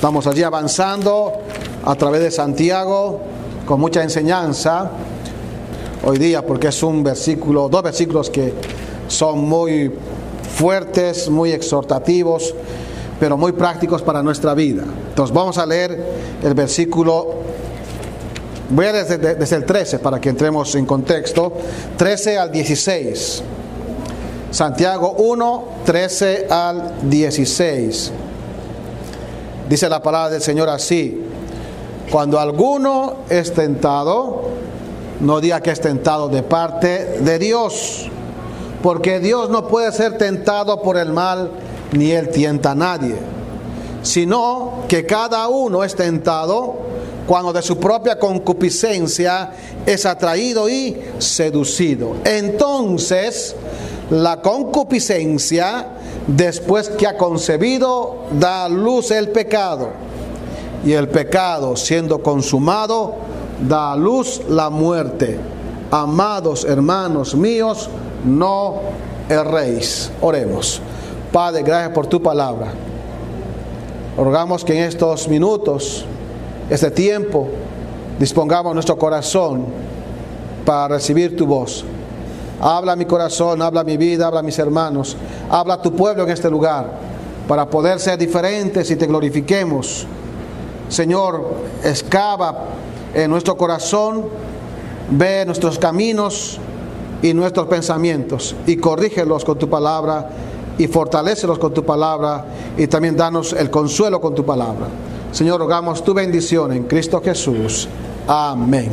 Estamos 0.00 0.26
allí 0.26 0.42
avanzando 0.42 1.30
a 1.84 1.94
través 1.94 2.22
de 2.22 2.30
Santiago 2.30 3.20
con 3.66 3.78
mucha 3.78 4.02
enseñanza 4.02 4.92
hoy 6.02 6.16
día 6.16 6.40
porque 6.40 6.68
es 6.68 6.82
un 6.82 7.04
versículo, 7.04 7.68
dos 7.68 7.82
versículos 7.82 8.30
que 8.30 8.54
son 9.08 9.40
muy 9.40 9.92
fuertes, 10.56 11.28
muy 11.28 11.52
exhortativos, 11.52 12.54
pero 13.20 13.36
muy 13.36 13.52
prácticos 13.52 14.00
para 14.00 14.22
nuestra 14.22 14.54
vida. 14.54 14.84
Entonces 15.10 15.36
vamos 15.36 15.58
a 15.58 15.66
leer 15.66 16.02
el 16.42 16.54
versículo, 16.54 17.34
voy 18.70 18.86
a 18.86 18.92
leer 18.92 19.06
desde, 19.06 19.34
desde 19.34 19.56
el 19.56 19.66
13 19.66 19.98
para 19.98 20.18
que 20.18 20.30
entremos 20.30 20.74
en 20.76 20.86
contexto, 20.86 21.52
13 21.98 22.38
al 22.38 22.50
16. 22.50 23.42
Santiago 24.50 25.12
1, 25.18 25.64
13 25.84 26.46
al 26.48 26.94
16. 27.02 28.12
Dice 29.70 29.88
la 29.88 30.02
palabra 30.02 30.30
del 30.30 30.42
Señor 30.42 30.68
así, 30.68 31.22
cuando 32.10 32.40
alguno 32.40 33.18
es 33.28 33.54
tentado, 33.54 34.48
no 35.20 35.40
diga 35.40 35.60
que 35.60 35.70
es 35.70 35.80
tentado 35.80 36.28
de 36.28 36.42
parte 36.42 37.20
de 37.20 37.38
Dios, 37.38 38.08
porque 38.82 39.20
Dios 39.20 39.48
no 39.48 39.68
puede 39.68 39.92
ser 39.92 40.18
tentado 40.18 40.82
por 40.82 40.96
el 40.96 41.12
mal, 41.12 41.52
ni 41.92 42.10
él 42.10 42.30
tienta 42.30 42.72
a 42.72 42.74
nadie, 42.74 43.14
sino 44.02 44.86
que 44.88 45.06
cada 45.06 45.46
uno 45.46 45.84
es 45.84 45.94
tentado 45.94 46.74
cuando 47.28 47.52
de 47.52 47.62
su 47.62 47.78
propia 47.78 48.18
concupiscencia 48.18 49.52
es 49.86 50.04
atraído 50.04 50.68
y 50.68 51.00
seducido. 51.20 52.16
Entonces, 52.24 53.54
la 54.10 54.42
concupiscencia, 54.42 55.86
después 56.26 56.88
que 56.88 57.06
ha 57.06 57.16
concebido, 57.16 58.24
da 58.32 58.64
a 58.64 58.68
luz 58.68 59.10
el 59.10 59.28
pecado. 59.30 59.88
Y 60.84 60.92
el 60.92 61.08
pecado, 61.08 61.76
siendo 61.76 62.22
consumado, 62.22 63.14
da 63.68 63.92
a 63.92 63.96
luz 63.96 64.40
la 64.48 64.70
muerte. 64.70 65.38
Amados 65.90 66.64
hermanos 66.64 67.34
míos, 67.34 67.88
no 68.24 68.76
erréis. 69.28 70.10
Oremos. 70.20 70.80
Padre, 71.32 71.62
gracias 71.62 71.92
por 71.92 72.06
tu 72.06 72.22
palabra. 72.22 72.72
Rogamos 74.16 74.64
que 74.64 74.76
en 74.76 74.84
estos 74.84 75.28
minutos, 75.28 76.04
este 76.68 76.90
tiempo, 76.90 77.48
dispongamos 78.18 78.74
nuestro 78.74 78.98
corazón 78.98 79.66
para 80.64 80.96
recibir 80.96 81.36
tu 81.36 81.46
voz. 81.46 81.84
Habla 82.60 82.94
mi 82.96 83.06
corazón, 83.06 83.62
habla 83.62 83.84
mi 83.84 83.96
vida, 83.96 84.26
habla 84.26 84.42
mis 84.42 84.58
hermanos, 84.58 85.16
habla 85.48 85.80
tu 85.80 85.94
pueblo 85.94 86.24
en 86.24 86.30
este 86.30 86.50
lugar, 86.50 86.90
para 87.48 87.68
poder 87.68 87.98
ser 87.98 88.18
diferentes 88.18 88.90
y 88.90 88.96
te 88.96 89.06
glorifiquemos. 89.06 90.06
Señor, 90.88 91.54
excava 91.82 92.66
en 93.14 93.30
nuestro 93.30 93.56
corazón, 93.56 94.26
ve 95.10 95.44
nuestros 95.46 95.78
caminos 95.78 96.58
y 97.22 97.34
nuestros 97.34 97.66
pensamientos 97.66 98.54
y 98.66 98.76
corrígelos 98.76 99.44
con 99.44 99.58
tu 99.58 99.68
palabra 99.68 100.30
y 100.78 100.86
fortalecelos 100.86 101.58
con 101.58 101.74
tu 101.74 101.84
palabra 101.84 102.44
y 102.76 102.86
también 102.86 103.16
danos 103.16 103.52
el 103.52 103.70
consuelo 103.70 104.20
con 104.20 104.34
tu 104.34 104.44
palabra. 104.44 104.86
Señor, 105.32 105.60
rogamos 105.60 106.02
tu 106.02 106.14
bendición 106.14 106.72
en 106.72 106.84
Cristo 106.84 107.20
Jesús. 107.22 107.88
Amén. 108.26 108.90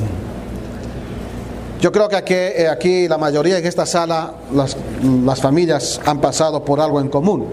Yo 1.79 1.91
creo 1.91 2.09
que 2.09 2.15
aquí, 2.15 2.33
eh, 2.33 2.67
aquí 2.67 3.07
la 3.07 3.19
mayoría 3.19 3.59
en 3.59 3.65
esta 3.65 3.85
sala, 3.85 4.33
las, 4.53 5.41
familias 5.41 6.01
han 6.05 6.19
pasado 6.19 6.65
por 6.65 6.81
algo 6.81 6.99
en 6.99 7.07
común 7.07 7.45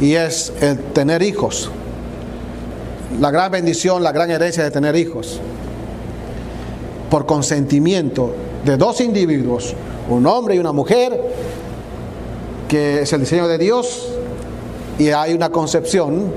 y 0.00 0.14
es 0.14 0.52
el 0.62 0.78
tener 0.94 1.22
hijos. 1.22 1.70
La 3.20 3.30
gran 3.30 3.52
bendición, 3.52 4.02
la 4.02 4.12
gran 4.12 4.30
herencia 4.30 4.64
de 4.64 4.70
tener 4.70 4.96
hijos 4.96 5.40
por 7.10 7.26
consentimiento 7.26 8.34
de 8.64 8.76
dos 8.76 9.00
individuos, 9.00 9.74
un 10.08 10.26
hombre 10.26 10.54
y 10.54 10.58
una 10.58 10.72
mujer, 10.72 11.20
que 12.66 13.02
es 13.02 13.12
el 13.12 13.20
diseño 13.20 13.46
de 13.48 13.58
Dios, 13.58 14.08
y 14.98 15.10
hay 15.10 15.32
una 15.32 15.50
concepción, 15.50 16.32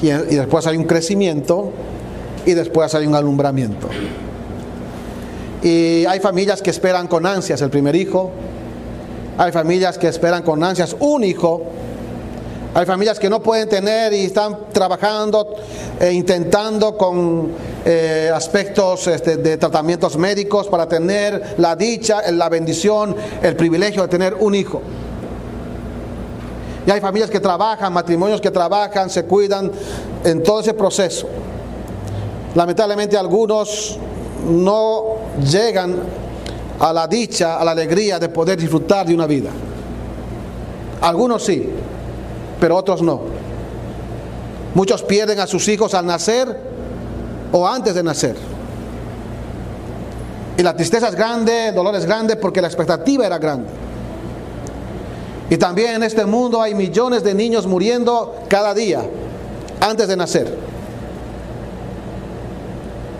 y 0.00 0.08
después 0.08 0.66
hay 0.66 0.76
un 0.76 0.84
crecimiento, 0.84 1.72
y 2.44 2.54
después 2.54 2.94
hay 2.94 3.06
un 3.06 3.14
alumbramiento. 3.14 3.88
Y 5.62 6.04
hay 6.06 6.20
familias 6.20 6.62
que 6.62 6.70
esperan 6.70 7.08
con 7.08 7.26
ansias 7.26 7.60
el 7.62 7.70
primer 7.70 7.96
hijo, 7.96 8.30
hay 9.38 9.52
familias 9.52 9.98
que 9.98 10.08
esperan 10.08 10.42
con 10.42 10.62
ansias 10.62 10.96
un 11.00 11.24
hijo, 11.24 11.62
hay 12.74 12.84
familias 12.84 13.18
que 13.18 13.30
no 13.30 13.42
pueden 13.42 13.68
tener 13.68 14.12
y 14.12 14.26
están 14.26 14.70
trabajando 14.70 15.54
e 15.98 16.12
intentando 16.12 16.96
con 16.96 17.52
eh, 17.86 18.30
aspectos 18.34 19.06
este, 19.06 19.38
de 19.38 19.56
tratamientos 19.56 20.18
médicos 20.18 20.68
para 20.68 20.86
tener 20.86 21.54
la 21.56 21.74
dicha, 21.74 22.30
la 22.32 22.50
bendición, 22.50 23.16
el 23.42 23.56
privilegio 23.56 24.02
de 24.02 24.08
tener 24.08 24.34
un 24.34 24.54
hijo. 24.54 24.82
Y 26.86 26.90
hay 26.90 27.00
familias 27.00 27.30
que 27.30 27.40
trabajan, 27.40 27.92
matrimonios 27.92 28.40
que 28.40 28.50
trabajan, 28.50 29.08
se 29.08 29.24
cuidan 29.24 29.72
en 30.22 30.42
todo 30.42 30.60
ese 30.60 30.74
proceso. 30.74 31.26
Lamentablemente 32.54 33.16
algunos 33.16 33.98
no 34.46 35.16
llegan 35.50 35.96
a 36.78 36.92
la 36.92 37.06
dicha, 37.06 37.58
a 37.58 37.64
la 37.64 37.72
alegría 37.72 38.18
de 38.18 38.28
poder 38.28 38.58
disfrutar 38.58 39.06
de 39.06 39.14
una 39.14 39.26
vida. 39.26 39.50
Algunos 41.00 41.42
sí, 41.42 41.68
pero 42.60 42.76
otros 42.76 43.02
no. 43.02 43.20
Muchos 44.74 45.02
pierden 45.02 45.40
a 45.40 45.46
sus 45.46 45.66
hijos 45.68 45.94
al 45.94 46.06
nacer 46.06 46.60
o 47.52 47.66
antes 47.66 47.94
de 47.94 48.02
nacer. 48.02 48.36
Y 50.58 50.62
la 50.62 50.74
tristeza 50.74 51.08
es 51.08 51.14
grande, 51.14 51.68
el 51.68 51.74
dolor 51.74 51.94
es 51.96 52.06
grande 52.06 52.36
porque 52.36 52.60
la 52.60 52.68
expectativa 52.68 53.26
era 53.26 53.38
grande. 53.38 53.68
Y 55.48 55.56
también 55.58 55.96
en 55.96 56.02
este 56.02 56.24
mundo 56.26 56.60
hay 56.60 56.74
millones 56.74 57.22
de 57.22 57.34
niños 57.34 57.66
muriendo 57.66 58.36
cada 58.48 58.74
día 58.74 59.02
antes 59.80 60.08
de 60.08 60.16
nacer. 60.16 60.75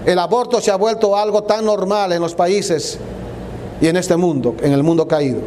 El 0.07 0.21
aborto 0.21 0.61
se 0.61 0.71
ha 0.71 0.77
vuelto 0.77 1.17
algo 1.17 1.43
tan 1.43 1.65
normal 1.65 2.13
en 2.13 2.23
los 2.23 2.33
países 2.33 2.97
y 3.81 3.89
en 3.89 3.97
este 3.97 4.17
mundo, 4.17 4.55
en 4.63 4.73
el 4.73 4.85
mundo 4.85 5.09
caído. 5.09 5.41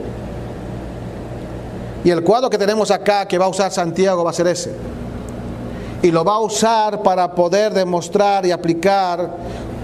Y 2.03 2.09
el 2.09 2.23
cuadro 2.23 2.49
que 2.49 2.57
tenemos 2.57 2.91
acá 2.91 3.25
que 3.25 3.37
va 3.37 3.45
a 3.45 3.49
usar 3.49 3.71
Santiago 3.71 4.21
va 4.21 4.31
a 4.31 4.33
ser 4.33 4.47
ese. 4.47 4.73
Y 6.01 6.11
lo 6.11 6.25
va 6.25 6.35
a 6.35 6.39
usar 6.39 7.01
para 7.01 7.33
poder 7.33 7.73
demostrar 7.73 8.45
y 8.45 8.51
aplicar 8.51 9.37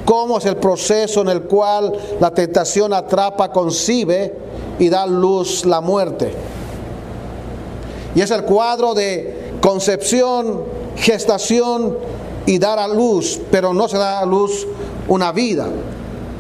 cómo 0.04 0.38
es 0.38 0.46
el 0.46 0.58
proceso 0.58 1.22
en 1.22 1.30
el 1.30 1.44
cual 1.44 1.94
la 2.20 2.32
tentación 2.32 2.94
atrapa, 2.94 3.54
concibe 3.54 4.36
y 4.78 4.90
da 4.90 5.08
luz 5.08 5.66
la 5.66 5.80
muerte. 5.80 6.34
Y 8.14 8.20
es 8.20 8.30
el 8.32 8.44
cuadro 8.44 8.94
de 8.94 9.54
concepción, 9.62 10.64
gestación 10.98 11.98
y 12.46 12.60
dar 12.60 12.80
a 12.80 12.88
luz, 12.88 13.40
pero 13.52 13.74
no 13.74 13.88
se 13.88 13.98
da 13.98 14.20
a 14.20 14.26
luz 14.26 14.68
una 15.08 15.32
vida, 15.32 15.68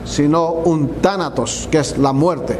sino 0.05 0.51
un 0.51 1.01
tánatos, 1.01 1.67
que 1.71 1.79
es 1.79 1.97
la 1.97 2.13
muerte. 2.13 2.57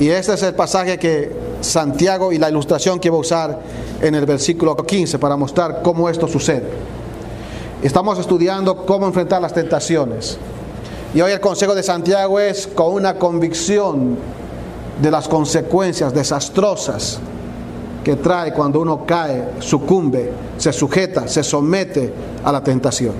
Y 0.00 0.08
este 0.08 0.34
es 0.34 0.42
el 0.42 0.54
pasaje 0.54 0.98
que 0.98 1.32
Santiago 1.60 2.32
y 2.32 2.38
la 2.38 2.50
ilustración 2.50 2.98
que 2.98 3.10
va 3.10 3.16
a 3.16 3.20
usar 3.20 3.60
en 4.00 4.14
el 4.14 4.26
versículo 4.26 4.76
15 4.76 5.18
para 5.18 5.36
mostrar 5.36 5.80
cómo 5.82 6.08
esto 6.08 6.26
sucede. 6.26 6.68
Estamos 7.82 8.18
estudiando 8.18 8.84
cómo 8.84 9.06
enfrentar 9.06 9.40
las 9.40 9.52
tentaciones. 9.52 10.38
Y 11.14 11.20
hoy 11.20 11.32
el 11.32 11.40
consejo 11.40 11.74
de 11.74 11.82
Santiago 11.82 12.40
es 12.40 12.66
con 12.66 12.94
una 12.94 13.18
convicción 13.18 14.16
de 15.00 15.10
las 15.10 15.28
consecuencias 15.28 16.14
desastrosas 16.14 17.20
que 18.02 18.16
trae 18.16 18.52
cuando 18.52 18.80
uno 18.80 19.04
cae, 19.06 19.50
sucumbe, 19.60 20.32
se 20.58 20.72
sujeta, 20.72 21.28
se 21.28 21.42
somete 21.42 22.12
a 22.44 22.50
la 22.50 22.62
tentación. 22.62 23.14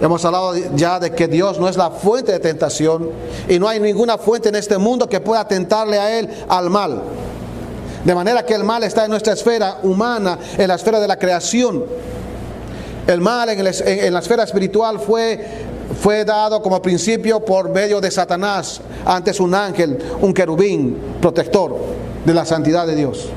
Hemos 0.00 0.24
hablado 0.24 0.54
ya 0.74 0.98
de 0.98 1.12
que 1.12 1.28
Dios 1.28 1.58
no 1.58 1.68
es 1.68 1.76
la 1.76 1.90
fuente 1.90 2.32
de 2.32 2.40
tentación 2.40 3.10
y 3.48 3.58
no 3.58 3.68
hay 3.68 3.80
ninguna 3.80 4.18
fuente 4.18 4.48
en 4.48 4.56
este 4.56 4.76
mundo 4.76 5.08
que 5.08 5.20
pueda 5.20 5.46
tentarle 5.46 5.98
a 5.98 6.18
Él 6.18 6.28
al 6.48 6.68
mal. 6.68 7.02
De 8.04 8.14
manera 8.14 8.44
que 8.44 8.54
el 8.54 8.64
mal 8.64 8.82
está 8.82 9.04
en 9.04 9.10
nuestra 9.10 9.32
esfera 9.32 9.78
humana, 9.82 10.38
en 10.58 10.68
la 10.68 10.74
esfera 10.74 11.00
de 11.00 11.08
la 11.08 11.18
creación. 11.18 11.84
El 13.06 13.20
mal 13.20 13.48
en, 13.50 14.12
la 14.12 14.18
esfera 14.18 14.44
espiritual 14.44 14.98
fue, 14.98 15.46
fue 16.02 16.24
dado 16.24 16.60
como 16.60 16.82
principio 16.82 17.40
por 17.40 17.70
medio 17.70 18.00
de 18.00 18.10
Satanás, 18.10 18.80
antes 19.04 19.40
un 19.40 19.54
ángel, 19.54 19.98
un 20.20 20.34
querubín 20.34 20.98
protector 21.20 21.76
de 22.24 22.34
la 22.34 22.44
santidad 22.44 22.86
de 22.86 22.96
Dios. 22.96 23.28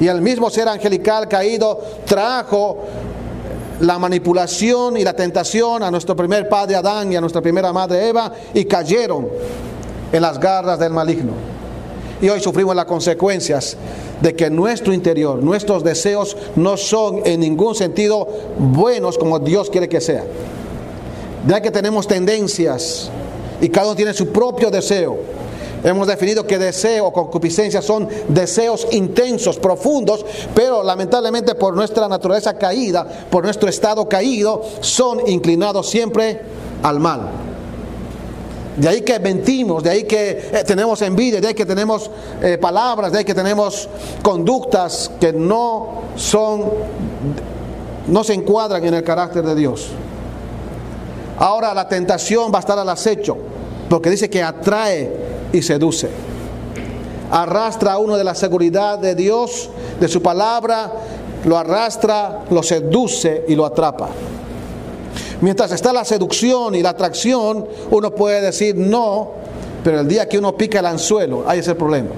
Y 0.00 0.08
el 0.08 0.20
mismo 0.20 0.50
ser 0.50 0.68
angelical 0.68 1.28
caído 1.28 1.80
trajo 2.06 2.84
la 3.80 3.98
manipulación 3.98 4.96
y 4.96 5.04
la 5.04 5.14
tentación 5.14 5.82
a 5.82 5.90
nuestro 5.90 6.14
primer 6.14 6.48
padre 6.48 6.76
Adán 6.76 7.12
y 7.12 7.16
a 7.16 7.20
nuestra 7.20 7.40
primera 7.40 7.72
madre 7.72 8.08
Eva 8.08 8.32
y 8.54 8.64
cayeron 8.64 9.28
en 10.12 10.22
las 10.22 10.38
garras 10.38 10.78
del 10.78 10.92
maligno. 10.92 11.32
Y 12.20 12.28
hoy 12.28 12.40
sufrimos 12.40 12.76
las 12.76 12.84
consecuencias 12.84 13.76
de 14.20 14.36
que 14.36 14.48
nuestro 14.48 14.92
interior, 14.92 15.42
nuestros 15.42 15.82
deseos 15.82 16.36
no 16.54 16.76
son 16.76 17.22
en 17.24 17.40
ningún 17.40 17.74
sentido 17.74 18.28
buenos 18.56 19.18
como 19.18 19.40
Dios 19.40 19.68
quiere 19.68 19.88
que 19.88 20.00
sean. 20.00 20.24
Ya 21.48 21.60
que 21.60 21.72
tenemos 21.72 22.06
tendencias 22.06 23.10
y 23.60 23.68
cada 23.68 23.88
uno 23.88 23.96
tiene 23.96 24.14
su 24.14 24.28
propio 24.28 24.70
deseo. 24.70 25.18
Hemos 25.84 26.06
definido 26.06 26.46
que 26.46 26.58
deseo 26.58 27.06
o 27.06 27.12
concupiscencia 27.12 27.82
son 27.82 28.08
deseos 28.28 28.86
intensos, 28.92 29.58
profundos, 29.58 30.24
pero 30.54 30.82
lamentablemente 30.82 31.56
por 31.56 31.74
nuestra 31.74 32.06
naturaleza 32.06 32.56
caída, 32.56 33.04
por 33.28 33.44
nuestro 33.44 33.68
estado 33.68 34.08
caído, 34.08 34.62
son 34.80 35.26
inclinados 35.26 35.90
siempre 35.90 36.40
al 36.82 37.00
mal. 37.00 37.30
De 38.76 38.88
ahí 38.88 39.02
que 39.02 39.18
mentimos, 39.18 39.82
de 39.82 39.90
ahí 39.90 40.04
que 40.04 40.50
eh, 40.52 40.64
tenemos 40.64 41.02
envidia, 41.02 41.40
de 41.40 41.48
ahí 41.48 41.54
que 41.54 41.66
tenemos 41.66 42.10
eh, 42.40 42.56
palabras, 42.58 43.12
de 43.12 43.18
ahí 43.18 43.24
que 43.24 43.34
tenemos 43.34 43.88
conductas 44.22 45.10
que 45.20 45.32
no 45.32 46.02
son, 46.16 46.70
no 48.06 48.24
se 48.24 48.32
encuadran 48.32 48.84
en 48.84 48.94
el 48.94 49.02
carácter 49.02 49.44
de 49.44 49.54
Dios. 49.54 49.88
Ahora 51.38 51.74
la 51.74 51.88
tentación 51.88 52.52
va 52.52 52.58
a 52.58 52.60
estar 52.60 52.78
al 52.78 52.88
acecho, 52.88 53.36
porque 53.92 54.08
dice 54.08 54.30
que 54.30 54.42
atrae 54.42 55.12
y 55.52 55.60
seduce. 55.60 56.08
Arrastra 57.30 57.92
a 57.92 57.98
uno 57.98 58.16
de 58.16 58.24
la 58.24 58.34
seguridad 58.34 58.98
de 58.98 59.14
Dios, 59.14 59.68
de 60.00 60.08
su 60.08 60.22
palabra, 60.22 60.90
lo 61.44 61.58
arrastra, 61.58 62.46
lo 62.48 62.62
seduce 62.62 63.44
y 63.48 63.54
lo 63.54 63.66
atrapa. 63.66 64.08
Mientras 65.42 65.72
está 65.72 65.92
la 65.92 66.06
seducción 66.06 66.74
y 66.74 66.80
la 66.80 66.88
atracción, 66.88 67.68
uno 67.90 68.14
puede 68.14 68.40
decir 68.40 68.74
no, 68.78 69.32
pero 69.84 70.00
el 70.00 70.08
día 70.08 70.26
que 70.26 70.38
uno 70.38 70.56
pica 70.56 70.78
el 70.78 70.86
anzuelo, 70.86 71.44
ahí 71.46 71.58
es 71.58 71.68
el 71.68 71.76
problema. 71.76 72.08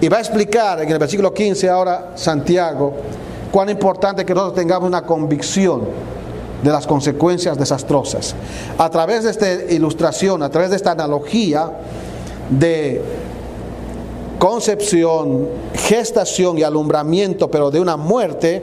Y 0.00 0.08
va 0.08 0.18
a 0.18 0.20
explicar 0.20 0.82
en 0.82 0.88
el 0.88 1.00
versículo 1.00 1.34
15 1.34 1.68
ahora 1.68 2.12
Santiago 2.14 2.94
cuán 3.50 3.70
importante 3.70 4.24
que 4.24 4.32
nosotros 4.32 4.54
tengamos 4.54 4.86
una 4.86 5.02
convicción 5.02 6.12
de 6.62 6.70
las 6.70 6.86
consecuencias 6.86 7.58
desastrosas. 7.58 8.34
A 8.78 8.88
través 8.88 9.24
de 9.24 9.30
esta 9.30 9.52
ilustración, 9.72 10.42
a 10.42 10.50
través 10.50 10.70
de 10.70 10.76
esta 10.76 10.92
analogía 10.92 11.70
de 12.48 13.02
concepción, 14.38 15.48
gestación 15.74 16.58
y 16.58 16.62
alumbramiento, 16.62 17.50
pero 17.50 17.70
de 17.70 17.80
una 17.80 17.96
muerte, 17.96 18.62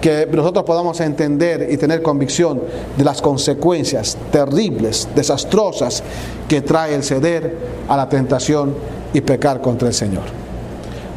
que 0.00 0.28
nosotros 0.32 0.64
podamos 0.64 1.00
entender 1.00 1.68
y 1.70 1.76
tener 1.76 2.02
convicción 2.02 2.60
de 2.96 3.04
las 3.04 3.22
consecuencias 3.22 4.18
terribles, 4.32 5.08
desastrosas 5.14 6.02
que 6.48 6.60
trae 6.60 6.94
el 6.94 7.04
ceder 7.04 7.56
a 7.88 7.96
la 7.96 8.08
tentación 8.08 8.74
y 9.14 9.20
pecar 9.20 9.60
contra 9.60 9.86
el 9.88 9.94
Señor. 9.94 10.24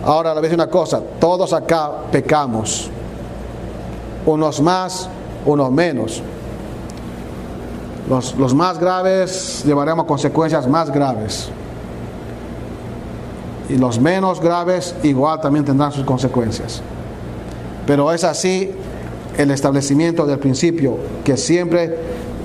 Ahora, 0.05 0.29
le 0.29 0.35
voy 0.35 0.39
a 0.39 0.49
decir 0.49 0.55
una 0.55 0.69
cosa, 0.69 1.01
todos 1.19 1.51
acá 1.51 1.91
pecamos, 2.11 2.91
unos 4.27 4.61
más, 4.61 5.09
unos 5.45 5.71
menos. 5.71 6.21
Los, 8.09 8.35
los 8.35 8.53
más 8.53 8.79
graves 8.79 9.63
llevaremos 9.65 10.05
consecuencias 10.05 10.67
más 10.67 10.91
graves. 10.91 11.49
Y 13.69 13.77
los 13.77 13.99
menos 13.99 14.39
graves 14.39 14.95
igual 15.03 15.41
también 15.41 15.65
tendrán 15.65 15.91
sus 15.91 16.05
consecuencias. 16.05 16.81
Pero 17.87 18.11
es 18.11 18.23
así 18.23 18.71
el 19.37 19.51
establecimiento 19.51 20.25
del 20.25 20.39
principio, 20.39 20.97
que 21.23 21.37
siempre 21.37 21.97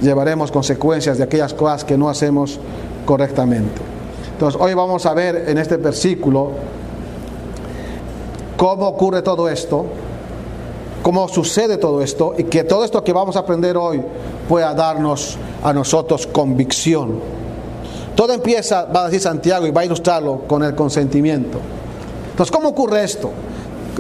llevaremos 0.03 0.51
consecuencias 0.51 1.19
de 1.19 1.25
aquellas 1.25 1.55
cosas 1.55 1.85
que 1.85 1.97
no 1.97 2.09
hacemos 2.09 2.59
correctamente. 3.05 3.81
Entonces, 4.33 4.61
hoy 4.61 4.75
vamos 4.75 5.05
a 5.07 5.15
ver 5.15 5.45
en 5.49 5.59
este 5.59 5.77
versículo 5.77 6.53
cómo 8.57 8.89
ocurre 8.89 9.23
todo 9.23 9.49
esto, 9.49 9.87
cómo 11.03 11.29
sucede 11.29 11.77
todo 11.77 12.03
esto 12.03 12.35
y 12.37 12.45
que 12.45 12.65
todo 12.65 12.85
esto 12.85 13.03
que 13.03 13.13
vamos 13.13 13.37
a 13.37 13.41
aprender 13.41 13.77
hoy 13.77 14.03
pueda 14.49 14.75
darnos 14.75 15.37
a 15.63 15.73
nosotros 15.73 16.27
convicción. 16.27 17.21
Todo 18.15 18.33
empieza, 18.33 18.85
va 18.85 19.03
a 19.03 19.05
decir 19.07 19.21
Santiago 19.21 19.67
y 19.67 19.71
va 19.71 19.83
a 19.83 19.85
ilustrarlo 19.85 20.43
con 20.47 20.63
el 20.63 20.75
consentimiento. 20.75 21.59
Entonces, 22.31 22.55
¿cómo 22.55 22.69
ocurre 22.69 23.05
esto? 23.05 23.31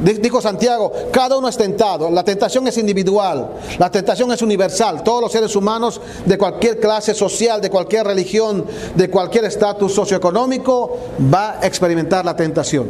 Dijo 0.03 0.41
Santiago, 0.41 0.93
cada 1.13 1.37
uno 1.37 1.49
es 1.49 1.57
tentado, 1.57 2.11
la 2.11 2.25
tentación 2.25 2.67
es 2.67 2.79
individual, 2.79 3.51
la 3.79 3.91
tentación 3.91 4.33
es 4.33 4.41
universal, 4.41 5.03
todos 5.03 5.21
los 5.21 5.33
seres 5.33 5.55
humanos 5.57 6.01
de 6.25 6.39
cualquier 6.39 6.81
clase 6.81 7.13
social, 7.13 7.61
de 7.61 7.69
cualquier 7.69 8.07
religión, 8.07 8.65
de 8.95 9.11
cualquier 9.11 9.45
estatus 9.45 9.93
socioeconómico, 9.93 10.97
va 11.33 11.59
a 11.61 11.67
experimentar 11.67 12.25
la 12.25 12.35
tentación. 12.35 12.89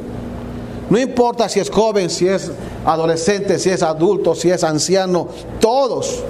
No 0.90 0.98
importa 0.98 1.48
si 1.48 1.60
es 1.60 1.70
joven, 1.70 2.10
si 2.10 2.28
es 2.28 2.50
adolescente, 2.84 3.58
si 3.58 3.70
es 3.70 3.82
adulto, 3.82 4.34
si 4.34 4.50
es 4.50 4.64
anciano, 4.64 5.28
todos, 5.60 6.22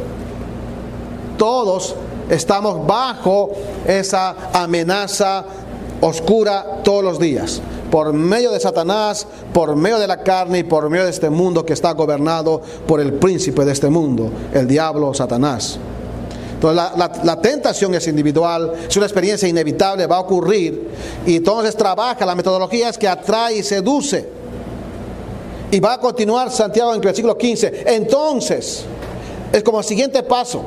todos 1.38 1.94
estamos 2.28 2.86
bajo 2.86 3.50
esa 3.86 4.36
amenaza 4.52 5.44
oscura 6.02 6.80
todos 6.84 7.02
los 7.02 7.18
días 7.18 7.60
por 7.90 8.12
medio 8.12 8.52
de 8.52 8.60
Satanás, 8.60 9.26
por 9.52 9.74
medio 9.74 9.98
de 9.98 10.06
la 10.06 10.22
carne 10.22 10.60
y 10.60 10.62
por 10.62 10.88
medio 10.88 11.04
de 11.04 11.10
este 11.10 11.28
mundo 11.28 11.66
que 11.66 11.72
está 11.72 11.92
gobernado 11.92 12.62
por 12.86 13.00
el 13.00 13.14
príncipe 13.14 13.64
de 13.64 13.72
este 13.72 13.90
mundo, 13.90 14.30
el 14.54 14.66
diablo 14.68 15.12
Satanás. 15.12 15.78
Entonces 16.54 17.24
la, 17.24 17.40
tentación 17.40 17.94
es 17.94 18.06
individual, 18.06 18.74
es 18.86 18.96
una 18.96 19.06
experiencia 19.06 19.48
inevitable, 19.48 20.06
va 20.06 20.16
a 20.16 20.20
ocurrir. 20.20 20.90
Y 21.26 21.36
entonces 21.36 21.74
trabaja, 21.74 22.26
la 22.26 22.34
metodología 22.34 22.90
es 22.90 22.98
que 22.98 23.08
atrae 23.08 23.56
y 23.56 23.62
seduce. 23.62 24.39
Y 25.70 25.80
va 25.80 25.94
a 25.94 25.98
continuar 26.00 26.50
Santiago 26.50 26.90
en 26.90 26.96
el 26.96 27.00
versículo 27.00 27.36
15. 27.36 27.84
Entonces, 27.86 28.84
es 29.52 29.62
como 29.62 29.78
el 29.78 29.84
siguiente 29.84 30.22
paso. 30.22 30.62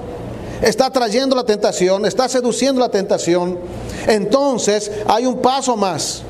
Está 0.61 0.89
trayendo 0.89 1.35
la 1.35 1.43
tentación, 1.43 2.05
está 2.05 2.29
seduciendo 2.29 2.79
la 2.79 2.89
tentación. 2.89 3.59
Entonces 4.07 4.91
hay 5.07 5.25
un 5.25 5.39
paso 5.39 5.75
más. 5.75 6.21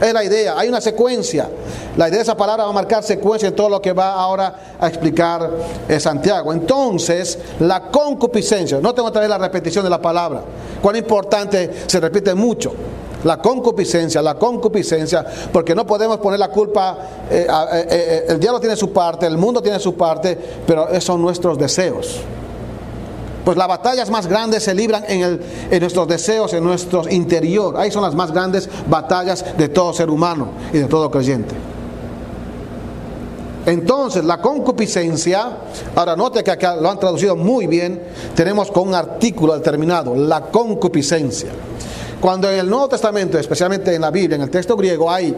Es 0.00 0.12
la 0.12 0.24
idea, 0.24 0.58
hay 0.58 0.68
una 0.68 0.80
secuencia. 0.80 1.48
La 1.96 2.08
idea 2.08 2.18
de 2.18 2.22
esa 2.22 2.36
palabra 2.36 2.64
va 2.64 2.70
a 2.70 2.72
marcar 2.72 3.02
secuencia 3.02 3.48
en 3.48 3.56
todo 3.56 3.68
lo 3.68 3.82
que 3.82 3.92
va 3.92 4.14
ahora 4.14 4.76
a 4.78 4.88
explicar 4.88 5.50
eh, 5.88 5.98
Santiago. 5.98 6.52
Entonces, 6.52 7.38
la 7.60 7.88
concupiscencia, 7.90 8.78
no 8.80 8.94
tengo 8.94 9.08
otra 9.08 9.20
vez 9.20 9.30
la 9.30 9.38
repetición 9.38 9.84
de 9.84 9.90
la 9.90 10.00
palabra, 10.00 10.42
cuán 10.80 10.94
importante 10.96 11.70
se 11.86 11.98
repite 11.98 12.34
mucho. 12.34 12.72
La 13.24 13.38
concupiscencia, 13.38 14.22
la 14.22 14.34
concupiscencia, 14.34 15.24
porque 15.52 15.74
no 15.74 15.86
podemos 15.86 16.18
poner 16.18 16.38
la 16.38 16.48
culpa, 16.48 16.98
eh, 17.30 17.46
eh, 17.48 18.26
el 18.28 18.38
diablo 18.38 18.60
tiene 18.60 18.76
su 18.76 18.92
parte, 18.92 19.26
el 19.26 19.36
mundo 19.36 19.60
tiene 19.60 19.80
su 19.80 19.94
parte, 19.94 20.38
pero 20.66 20.88
esos 20.88 21.04
son 21.04 21.22
nuestros 21.22 21.58
deseos. 21.58 22.20
Pues 23.44 23.56
las 23.56 23.66
batallas 23.66 24.10
más 24.10 24.26
grandes 24.26 24.62
se 24.62 24.74
libran 24.74 25.04
en, 25.08 25.22
el, 25.22 25.40
en 25.70 25.80
nuestros 25.80 26.06
deseos, 26.06 26.52
en 26.52 26.62
nuestro 26.62 27.08
interior. 27.08 27.76
Ahí 27.78 27.90
son 27.90 28.02
las 28.02 28.14
más 28.14 28.30
grandes 28.30 28.68
batallas 28.88 29.56
de 29.56 29.68
todo 29.68 29.92
ser 29.92 30.10
humano 30.10 30.48
y 30.72 30.78
de 30.78 30.84
todo 30.84 31.10
creyente. 31.10 31.54
Entonces, 33.68 34.24
la 34.24 34.40
concupiscencia, 34.40 35.58
ahora 35.94 36.16
note 36.16 36.42
que 36.42 36.50
acá 36.50 36.76
lo 36.76 36.90
han 36.90 36.98
traducido 36.98 37.36
muy 37.36 37.66
bien, 37.66 38.02
tenemos 38.34 38.70
con 38.70 38.88
un 38.88 38.94
artículo 38.94 39.54
determinado, 39.54 40.14
la 40.14 40.42
concupiscencia. 40.42 41.50
Cuando 42.20 42.50
en 42.50 42.58
el 42.58 42.68
Nuevo 42.68 42.88
Testamento, 42.88 43.38
especialmente 43.38 43.94
en 43.94 44.00
la 44.00 44.10
Biblia, 44.10 44.36
en 44.36 44.42
el 44.42 44.50
texto 44.50 44.76
griego, 44.76 45.10
hay 45.10 45.34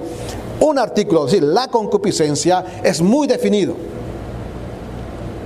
un 0.61 0.79
artículo, 0.79 1.27
es 1.27 1.33
decir, 1.33 1.47
la 1.47 1.69
concupiscencia 1.69 2.65
es 2.83 3.03
muy 3.03 3.27
definido. 3.27 3.75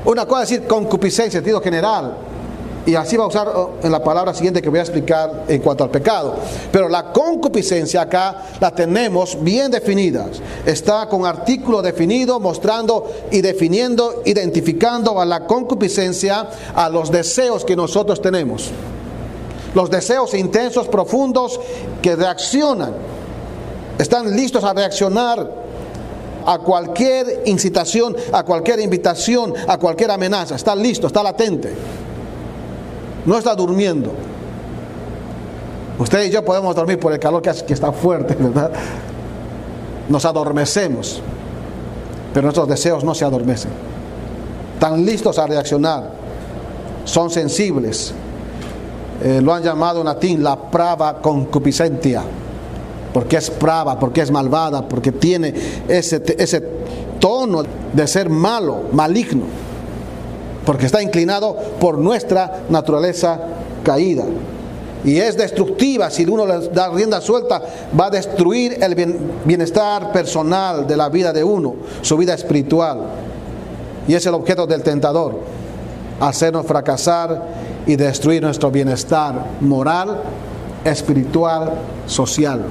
Una 0.04 0.26
cosa 0.26 0.44
es 0.44 0.50
decir 0.50 0.66
concupiscencia 0.66 1.38
en 1.38 1.44
sentido 1.44 1.60
general, 1.60 2.16
y 2.86 2.94
así 2.94 3.16
va 3.16 3.24
a 3.24 3.28
usar 3.28 3.48
oh, 3.48 3.74
en 3.82 3.90
la 3.90 4.02
palabra 4.02 4.34
siguiente 4.34 4.60
que 4.60 4.68
voy 4.68 4.78
a 4.78 4.82
explicar 4.82 5.44
en 5.48 5.60
cuanto 5.60 5.84
al 5.84 5.90
pecado. 5.90 6.36
Pero 6.70 6.88
la 6.88 7.12
concupiscencia 7.12 8.02
acá 8.02 8.42
la 8.60 8.70
tenemos 8.70 9.42
bien 9.42 9.70
definida. 9.70 10.26
Está 10.66 11.08
con 11.08 11.24
artículo 11.24 11.80
definido, 11.80 12.38
mostrando 12.40 13.10
y 13.30 13.40
definiendo, 13.40 14.22
identificando 14.26 15.20
a 15.20 15.24
la 15.24 15.46
concupiscencia 15.46 16.46
a 16.74 16.88
los 16.90 17.10
deseos 17.10 17.64
que 17.64 17.74
nosotros 17.74 18.20
tenemos. 18.20 18.70
Los 19.74 19.90
deseos 19.90 20.34
intensos, 20.34 20.88
profundos, 20.88 21.60
que 22.00 22.16
reaccionan. 22.16 22.92
Están 23.98 24.34
listos 24.34 24.64
a 24.64 24.72
reaccionar 24.72 25.64
a 26.46 26.58
cualquier 26.58 27.42
incitación, 27.46 28.16
a 28.32 28.44
cualquier 28.44 28.80
invitación, 28.80 29.52
a 29.66 29.78
cualquier 29.78 30.10
amenaza. 30.10 30.54
Está 30.54 30.74
listo, 30.74 31.06
está 31.06 31.22
latente 31.22 31.72
no 33.26 33.38
está 33.38 33.54
durmiendo. 33.54 34.12
Usted 35.98 36.24
y 36.24 36.30
yo 36.30 36.44
podemos 36.44 36.74
dormir 36.74 36.98
por 36.98 37.12
el 37.12 37.18
calor 37.18 37.40
que, 37.40 37.52
que 37.66 37.72
está 37.72 37.92
fuerte, 37.92 38.34
¿verdad? 38.34 38.72
Nos 40.08 40.24
adormecemos, 40.24 41.20
pero 42.32 42.42
nuestros 42.42 42.68
deseos 42.68 43.04
no 43.04 43.14
se 43.14 43.24
adormecen. 43.24 43.70
Están 44.74 45.04
listos 45.04 45.38
a 45.38 45.46
reaccionar, 45.46 46.10
son 47.04 47.30
sensibles. 47.30 48.12
Eh, 49.22 49.40
lo 49.40 49.54
han 49.54 49.62
llamado 49.62 50.00
en 50.00 50.06
latín 50.06 50.42
la 50.42 50.56
prava 50.56 51.20
concupiscentia. 51.20 52.22
porque 53.12 53.36
es 53.36 53.52
brava, 53.60 53.96
porque 53.96 54.22
es 54.22 54.30
malvada, 54.32 54.88
porque 54.88 55.12
tiene 55.12 55.54
ese, 55.86 56.20
ese 56.36 56.60
tono 57.20 57.62
de 57.92 58.06
ser 58.08 58.28
malo, 58.28 58.86
maligno, 58.92 59.44
porque 60.66 60.86
está 60.86 61.00
inclinado 61.00 61.56
por 61.78 61.96
nuestra 61.96 62.64
naturaleza 62.68 63.38
caída. 63.84 64.24
Y 65.04 65.18
es 65.18 65.36
destructiva, 65.36 66.10
si 66.10 66.24
uno 66.24 66.44
le 66.44 66.70
da 66.70 66.88
rienda 66.88 67.20
suelta, 67.20 67.62
va 67.98 68.06
a 68.06 68.10
destruir 68.10 68.78
el 68.82 68.94
bienestar 69.44 70.10
personal 70.12 70.86
de 70.86 70.96
la 70.96 71.08
vida 71.08 71.32
de 71.32 71.44
uno, 71.44 71.76
su 72.00 72.16
vida 72.16 72.34
espiritual. 72.34 73.00
Y 74.08 74.14
es 74.14 74.26
el 74.26 74.34
objeto 74.34 74.66
del 74.66 74.82
tentador, 74.82 75.38
hacernos 76.20 76.66
fracasar 76.66 77.42
y 77.86 77.96
destruir 77.96 78.42
nuestro 78.42 78.70
bienestar 78.70 79.46
moral, 79.60 80.20
espiritual, 80.84 81.72
social. 82.06 82.62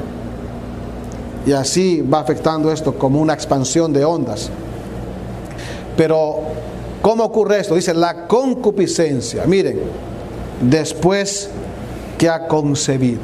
Y 1.45 1.51
así 1.51 2.01
va 2.01 2.19
afectando 2.19 2.71
esto 2.71 2.97
como 2.97 3.19
una 3.19 3.33
expansión 3.33 3.91
de 3.93 4.05
ondas. 4.05 4.49
Pero, 5.97 6.39
¿cómo 7.01 7.23
ocurre 7.23 7.59
esto? 7.59 7.75
Dice 7.75 7.93
la 7.93 8.27
concupiscencia. 8.27 9.45
Miren, 9.45 9.79
después 10.61 11.49
que 12.17 12.29
ha 12.29 12.47
concebido. 12.47 13.21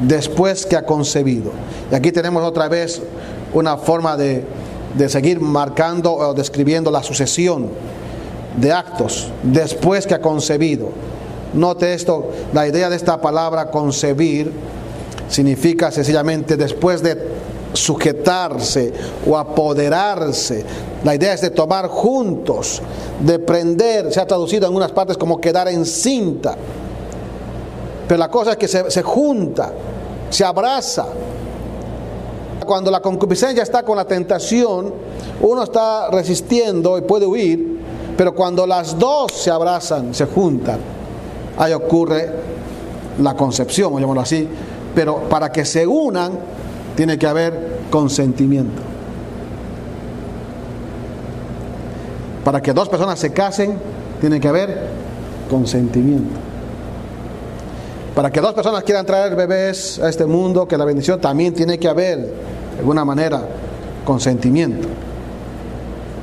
Después 0.00 0.66
que 0.66 0.76
ha 0.76 0.84
concebido. 0.84 1.50
Y 1.90 1.94
aquí 1.94 2.12
tenemos 2.12 2.42
otra 2.44 2.68
vez 2.68 3.02
una 3.54 3.78
forma 3.78 4.16
de, 4.16 4.44
de 4.96 5.08
seguir 5.08 5.40
marcando 5.40 6.12
o 6.12 6.34
describiendo 6.34 6.90
la 6.90 7.02
sucesión 7.02 7.70
de 8.56 8.72
actos 8.72 9.28
después 9.42 10.06
que 10.06 10.14
ha 10.14 10.20
concebido. 10.20 10.90
Note 11.54 11.94
esto, 11.94 12.30
la 12.52 12.66
idea 12.66 12.90
de 12.90 12.96
esta 12.96 13.20
palabra 13.20 13.70
concebir 13.70 14.52
significa 15.28 15.90
sencillamente 15.90 16.56
después 16.56 17.02
de 17.02 17.16
sujetarse 17.72 18.92
o 19.26 19.36
apoderarse. 19.36 20.64
La 21.04 21.14
idea 21.14 21.34
es 21.34 21.40
de 21.40 21.50
tomar 21.50 21.88
juntos, 21.88 22.82
de 23.20 23.38
prender, 23.38 24.12
se 24.12 24.20
ha 24.20 24.26
traducido 24.26 24.68
en 24.68 24.74
unas 24.74 24.92
partes 24.92 25.16
como 25.16 25.40
quedar 25.40 25.68
en 25.68 25.84
cinta. 25.84 26.56
Pero 28.08 28.18
la 28.18 28.30
cosa 28.30 28.52
es 28.52 28.56
que 28.56 28.68
se 28.68 29.02
junta, 29.02 29.72
se 30.30 30.44
abraza. 30.44 31.06
Cuando 32.64 32.90
la 32.90 33.00
concupiscencia 33.00 33.62
está 33.62 33.84
con 33.84 33.96
la 33.96 34.04
tentación, 34.04 34.92
uno 35.40 35.62
está 35.62 36.10
resistiendo 36.10 36.98
y 36.98 37.02
puede 37.02 37.26
huir, 37.26 37.75
pero 38.16 38.34
cuando 38.34 38.66
las 38.66 38.98
dos 38.98 39.32
se 39.32 39.50
abrazan, 39.50 40.14
se 40.14 40.26
juntan, 40.26 40.78
ahí 41.58 41.72
ocurre 41.72 42.30
la 43.20 43.34
concepción, 43.34 43.92
llamémoslo 43.92 44.20
así, 44.20 44.48
pero 44.94 45.28
para 45.28 45.52
que 45.52 45.64
se 45.64 45.86
unan 45.86 46.32
tiene 46.96 47.18
que 47.18 47.26
haber 47.26 47.80
consentimiento. 47.90 48.82
Para 52.44 52.62
que 52.62 52.72
dos 52.72 52.88
personas 52.88 53.18
se 53.18 53.32
casen, 53.32 53.78
tiene 54.20 54.40
que 54.40 54.48
haber 54.48 54.88
consentimiento. 55.50 56.38
Para 58.14 58.30
que 58.30 58.40
dos 58.40 58.54
personas 58.54 58.82
quieran 58.82 59.04
traer 59.04 59.36
bebés 59.36 59.98
a 59.98 60.08
este 60.08 60.24
mundo, 60.24 60.66
que 60.66 60.78
la 60.78 60.86
bendición 60.86 61.20
también 61.20 61.52
tiene 61.52 61.78
que 61.78 61.88
haber, 61.88 62.18
de 62.18 62.78
alguna 62.78 63.04
manera, 63.04 63.42
consentimiento. 64.04 64.88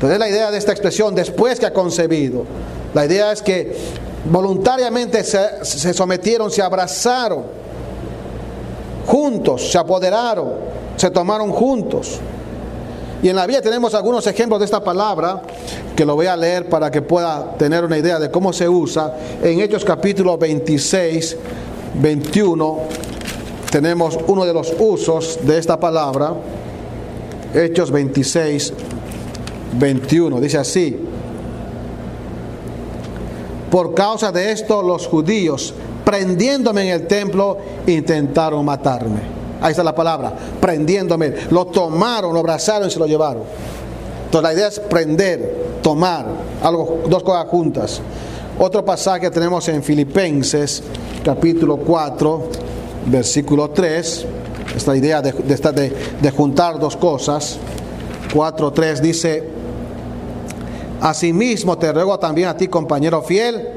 Entonces 0.03 0.19
la 0.19 0.27
idea 0.27 0.51
de 0.51 0.57
esta 0.57 0.74
expresión, 0.74 1.15
después 1.15 1.62
que 1.62 1.65
ha 1.65 1.72
concebido, 1.72 2.43
la 2.93 3.05
idea 3.05 3.31
es 3.31 3.41
que 3.41 3.74
voluntariamente 4.29 5.24
se, 5.24 5.63
se 5.63 5.93
sometieron, 5.93 6.51
se 6.51 6.62
abrazaron 6.62 7.45
juntos, 9.07 9.72
se 9.72 9.77
apoderaron, 9.77 10.55
se 10.98 11.10
tomaron 11.10 11.53
juntos. 11.53 12.19
Y 13.22 13.29
en 13.29 13.38
la 13.38 13.43
Biblia 13.43 13.62
tenemos 13.62 13.93
algunos 13.93 14.27
ejemplos 14.27 14.60
de 14.60 14.65
esta 14.65 14.83
palabra 14.83 15.41
que 15.95 16.05
lo 16.05 16.15
voy 16.15 16.25
a 16.25 16.36
leer 16.36 16.67
para 16.67 16.91
que 16.91 17.01
pueda 17.01 17.55
tener 17.57 17.86
una 17.86 17.98
idea 17.98 18.19
de 18.19 18.29
cómo 18.29 18.51
se 18.51 18.67
usa. 18.67 19.15
En 19.41 19.62
Hechos 19.62 19.86
capítulo 19.86 20.38
26, 20.38 21.38
21 22.01 22.79
tenemos 23.72 24.19
uno 24.27 24.43
de 24.43 24.53
los 24.53 24.74
usos 24.77 25.39
de 25.43 25.57
esta 25.57 25.79
palabra. 25.79 26.33
Hechos 27.53 27.89
26, 27.89 28.74
21. 29.77 30.39
Dice 30.39 30.58
así. 30.58 31.00
Por 33.70 33.94
causa 33.94 34.32
de 34.32 34.51
esto 34.51 34.84
los 34.84 35.08
judíos 35.08 35.74
prendiéndome 36.03 36.84
en 36.84 36.89
el 36.89 37.08
templo, 37.08 37.58
intentaron 37.88 38.63
matarme. 38.63 39.20
Ahí 39.62 39.72
está 39.72 39.84
la 39.84 39.96
palabra, 39.96 40.34
prendiéndome. 40.60 41.34
Lo 41.50 41.65
tomaron, 41.68 42.34
lo 42.34 42.39
abrazaron 42.39 42.88
y 42.88 42.92
se 42.92 43.00
lo 43.00 43.08
llevaron. 43.08 43.44
Entonces 44.25 44.44
la 44.44 44.53
idea 44.53 44.68
es 44.68 44.80
prender, 44.80 45.80
tomar, 45.82 46.25
algo, 46.62 47.03
dos 47.08 47.24
cosas 47.24 47.48
juntas. 47.48 48.01
Otro 48.60 48.84
pasaje 48.84 49.30
tenemos 49.32 49.68
en 49.70 49.82
Filipenses, 49.82 50.84
capítulo 51.24 51.77
4, 51.77 52.50
versículo 53.08 53.70
3. 53.70 54.25
Esta 54.75 54.96
idea 54.96 55.22
de, 55.22 55.32
de, 56.22 56.32
juntar 56.32 56.80
dos 56.80 56.98
cosas. 56.98 57.58
4.3 58.34 59.00
dice, 59.00 59.44
Asimismo 61.03 61.77
te 61.77 61.91
ruego 61.91 62.17
también 62.17 62.48
a 62.48 62.55
ti, 62.55 62.69
compañero 62.69 63.22
fiel, 63.22 63.67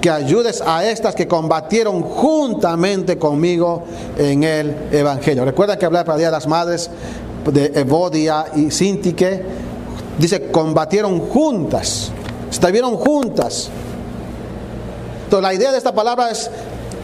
que 0.00 0.10
ayudes 0.10 0.60
a 0.60 0.84
estas 0.84 1.14
que 1.14 1.28
combatieron 1.28 2.02
juntamente 2.02 3.16
conmigo 3.16 3.84
en 4.18 4.42
el 4.42 4.74
Evangelio. 4.90 5.44
Recuerda 5.44 5.78
que 5.78 5.86
hablé 5.86 6.04
para 6.04 6.18
Día 6.18 6.26
de 6.26 6.32
las 6.32 6.48
Madres 6.48 6.90
de 7.52 7.66
Evodia 7.76 8.46
y 8.56 8.72
Sintique. 8.72 9.44
Dice, 10.18 10.50
combatieron 10.50 11.20
juntas, 11.20 12.10
estuvieron 12.50 12.96
juntas. 12.96 13.70
Entonces 15.22 15.42
la 15.42 15.54
idea 15.54 15.70
de 15.70 15.78
esta 15.78 15.94
palabra 15.94 16.32
es 16.32 16.50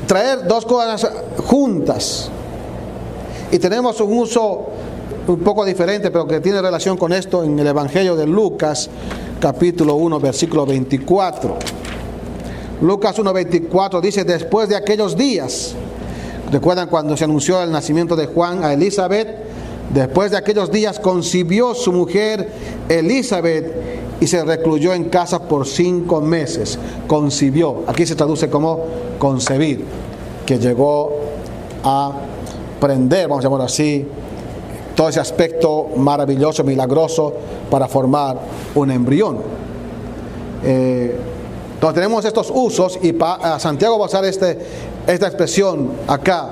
traer 0.09 0.49
dos 0.49 0.67
cosas 0.67 1.09
juntas. 1.47 2.31
Y 3.53 3.61
tenemos 3.61 4.01
un 4.01 4.19
uso 4.19 4.71
un 5.27 5.41
poco 5.41 5.65
diferente, 5.65 6.11
pero 6.11 6.27
que 6.27 6.41
tiene 6.41 6.63
relación 6.63 6.97
con 6.97 7.13
esto 7.13 7.43
en 7.43 7.59
el 7.59 7.67
Evangelio 7.67 8.15
de 8.17 8.27
Lucas, 8.27 8.89
capítulo 9.41 9.97
1, 9.97 10.21
versículo 10.21 10.65
24. 10.65 11.57
Lucas 12.83 13.19
1.24 13.19 14.01
dice, 14.01 14.25
después 14.25 14.69
de 14.69 14.77
aquellos 14.77 15.17
días, 15.17 15.75
recuerdan 16.53 16.89
cuando 16.89 17.17
se 17.17 17.25
anunció 17.25 17.61
el 17.63 17.73
nacimiento 17.73 18.15
de 18.15 18.27
Juan 18.27 18.63
a 18.65 18.73
Elizabeth, 18.73 19.29
después 19.93 20.31
de 20.31 20.37
aquellos 20.37 20.71
días 20.71 21.01
concibió 21.01 21.75
su 21.75 21.93
mujer 21.93 22.49
Elizabeth 22.89 23.75
y 24.21 24.27
se 24.27 24.45
recluyó 24.45 24.93
en 24.95 25.05
casa 25.05 25.49
por 25.49 25.67
cinco 25.67 26.21
meses. 26.21 26.79
Concibió, 27.07 27.83
aquí 27.87 28.07
se 28.07 28.15
traduce 28.15 28.49
como 28.49 28.85
concebir, 29.19 29.85
que 30.45 30.59
llegó 30.59 31.13
a 31.83 32.13
prender, 32.81 33.29
vamos 33.29 33.45
a 33.45 33.49
llamarlo 33.49 33.65
así, 33.65 34.07
todo 34.97 35.09
ese 35.11 35.21
aspecto 35.21 35.91
maravilloso, 35.97 36.65
milagroso 36.65 37.33
para 37.71 37.87
formar 37.87 38.39
un 38.75 38.91
embrión. 38.91 39.39
Eh, 40.65 41.17
entonces 41.75 41.95
tenemos 41.95 42.25
estos 42.25 42.51
usos 42.53 42.99
y 43.03 43.15
Santiago 43.59 43.99
va 43.99 44.07
a 44.07 44.09
usar 44.09 44.25
este, 44.25 44.59
esta 45.07 45.27
expresión 45.27 45.91
acá 46.09 46.49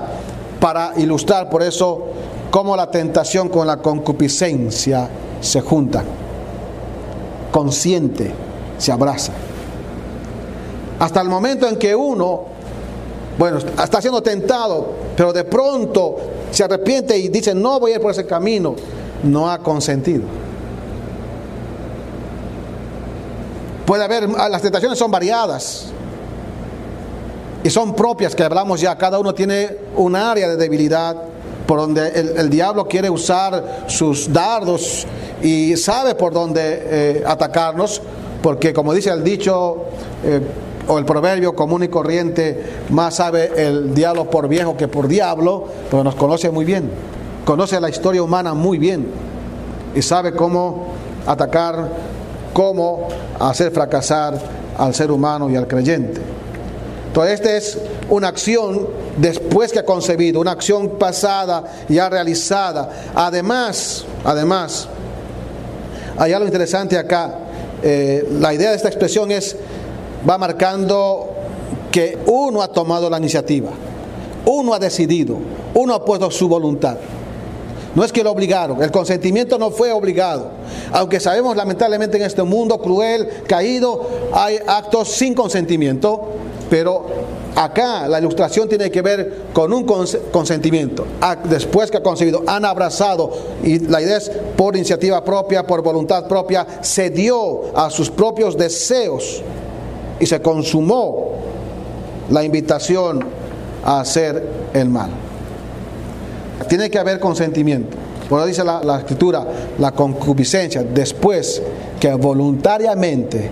para 0.59 0.93
ilustrar 0.97 1.49
por 1.49 1.63
eso 1.63 2.05
cómo 2.51 2.75
la 2.75 2.89
tentación 2.89 3.49
con 3.49 3.65
la 3.65 3.77
concupiscencia 3.77 5.09
se 5.41 5.61
juntan. 5.61 6.05
Consciente, 7.51 8.31
se 8.77 8.91
abraza. 8.91 9.33
Hasta 10.99 11.21
el 11.21 11.27
momento 11.27 11.67
en 11.67 11.77
que 11.77 11.95
uno, 11.95 12.54
bueno, 13.37 13.57
está 13.57 14.01
siendo 14.01 14.21
tentado, 14.21 14.93
pero 15.15 15.33
de 15.33 15.43
pronto 15.43 16.17
se 16.51 16.63
arrepiente 16.63 17.17
y 17.17 17.27
dice, 17.27 17.53
no 17.53 17.79
voy 17.79 17.91
a 17.91 17.95
ir 17.95 18.01
por 18.01 18.11
ese 18.11 18.25
camino, 18.25 18.75
no 19.23 19.49
ha 19.49 19.59
consentido. 19.59 20.23
Puede 23.85 24.03
haber, 24.03 24.27
ah, 24.37 24.49
las 24.49 24.61
tentaciones 24.61 24.97
son 24.97 25.11
variadas 25.11 25.87
y 27.63 27.69
son 27.69 27.95
propias 27.95 28.35
que 28.35 28.43
hablamos 28.43 28.81
ya, 28.81 28.97
cada 28.97 29.19
uno 29.19 29.33
tiene 29.33 29.77
un 29.95 30.15
área 30.15 30.49
de 30.49 30.55
debilidad 30.55 31.15
por 31.67 31.79
donde 31.79 32.07
el, 32.09 32.49
diablo 32.49 32.87
quiere 32.87 33.09
usar 33.09 33.85
sus 33.87 34.31
dardos 34.31 35.05
y 35.41 35.75
sabe 35.75 36.15
por 36.15 36.31
dónde 36.31 36.61
eh, 36.63 37.23
atacarnos, 37.25 38.01
porque 38.41 38.71
como 38.71 38.93
dice 38.93 39.09
el 39.09 39.23
dicho 39.23 39.85
eh, 40.23 40.41
o 40.87 40.97
el 40.99 41.05
proverbio 41.05 41.55
común 41.55 41.83
y 41.83 41.87
corriente, 41.87 42.63
más 42.89 43.15
sabe 43.15 43.51
el 43.55 43.93
diablo 43.93 44.29
por 44.29 44.47
viejo 44.47 44.77
que 44.77 44.87
por 44.87 45.07
diablo, 45.07 45.65
pero 45.89 46.03
nos 46.03 46.15
conoce 46.15 46.49
muy 46.51 46.65
bien, 46.65 46.89
conoce 47.45 47.79
la 47.79 47.89
historia 47.89 48.21
humana 48.21 48.53
muy 48.53 48.77
bien 48.77 49.07
y 49.95 50.01
sabe 50.01 50.33
cómo 50.33 50.87
atacar 51.25 51.89
cómo 52.55 53.09
hacer 53.37 53.69
fracasar 53.71 54.39
al 54.77 54.95
ser 54.95 55.11
humano 55.11 55.49
y 55.49 55.57
al 55.57 55.67
creyente. 55.67 56.21
Entonces, 57.07 57.33
esta 57.33 57.55
es 57.57 57.77
una 58.09 58.29
acción 58.29 58.87
después 59.17 59.73
que 59.73 59.79
ha 59.79 59.85
concebido, 59.85 60.39
una 60.39 60.51
acción 60.51 60.91
pasada 60.97 61.65
ya 61.89 62.07
realizada. 62.07 62.89
Además, 63.13 64.05
además, 64.23 64.87
hay 66.17 66.31
algo 66.31 66.45
interesante 66.45 66.97
acá. 66.97 67.39
Eh, 67.83 68.25
la 68.39 68.53
idea 68.53 68.69
de 68.69 68.77
esta 68.77 68.87
expresión 68.87 69.31
es, 69.31 69.57
va 70.27 70.37
marcando 70.37 71.29
que 71.91 72.17
uno 72.25 72.61
ha 72.61 72.67
tomado 72.67 73.09
la 73.09 73.17
iniciativa, 73.17 73.69
uno 74.45 74.73
ha 74.73 74.79
decidido, 74.79 75.37
uno 75.73 75.93
ha 75.93 76.03
puesto 76.03 76.29
su 76.31 76.47
voluntad. 76.47 76.97
No 77.95 78.03
es 78.03 78.11
que 78.11 78.25
lo 78.25 78.31
obligaron, 78.31 78.83
el 78.83 78.91
consentimiento 78.91 79.57
no 79.57 79.71
fue 79.71 79.93
obligado. 79.93 80.51
Aunque 80.91 81.21
sabemos 81.21 81.55
lamentablemente 81.55 82.17
en 82.17 82.23
este 82.23 82.43
mundo 82.43 82.77
cruel, 82.79 83.29
caído, 83.47 84.05
hay 84.33 84.59
actos 84.67 85.11
sin 85.11 85.33
consentimiento, 85.33 86.27
pero 86.69 87.05
acá 87.55 88.09
la 88.09 88.19
ilustración 88.19 88.67
tiene 88.67 88.91
que 88.91 89.01
ver 89.01 89.43
con 89.53 89.71
un 89.71 89.85
consentimiento. 89.85 91.05
Después 91.45 91.89
que 91.89 91.97
ha 91.97 92.03
concebido, 92.03 92.43
han 92.45 92.65
abrazado, 92.65 93.31
y 93.63 93.79
la 93.79 94.01
idea 94.01 94.17
es 94.17 94.29
por 94.57 94.75
iniciativa 94.75 95.23
propia, 95.23 95.65
por 95.65 95.81
voluntad 95.81 96.27
propia, 96.27 96.67
se 96.81 97.09
dio 97.11 97.77
a 97.77 97.89
sus 97.89 98.09
propios 98.09 98.57
deseos 98.57 99.41
y 100.19 100.25
se 100.25 100.41
consumó 100.41 101.33
la 102.29 102.43
invitación 102.43 103.23
a 103.83 103.99
hacer 103.99 104.49
el 104.73 104.89
mal. 104.89 105.09
Tiene 106.67 106.89
que 106.89 106.97
haber 106.97 107.19
consentimiento. 107.19 107.97
Por 108.29 108.39
eso 108.39 108.47
dice 108.47 108.63
la, 108.63 108.97
escritura, 108.97 109.45
la 109.77 109.91
concupiscencia, 109.91 110.83
después 110.83 111.61
que 111.99 112.11
voluntariamente 112.13 113.49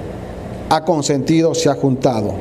ha 0.69 0.83
consentido, 0.83 1.53
se 1.53 1.69
ha 1.69 1.75
juntado 1.75 2.33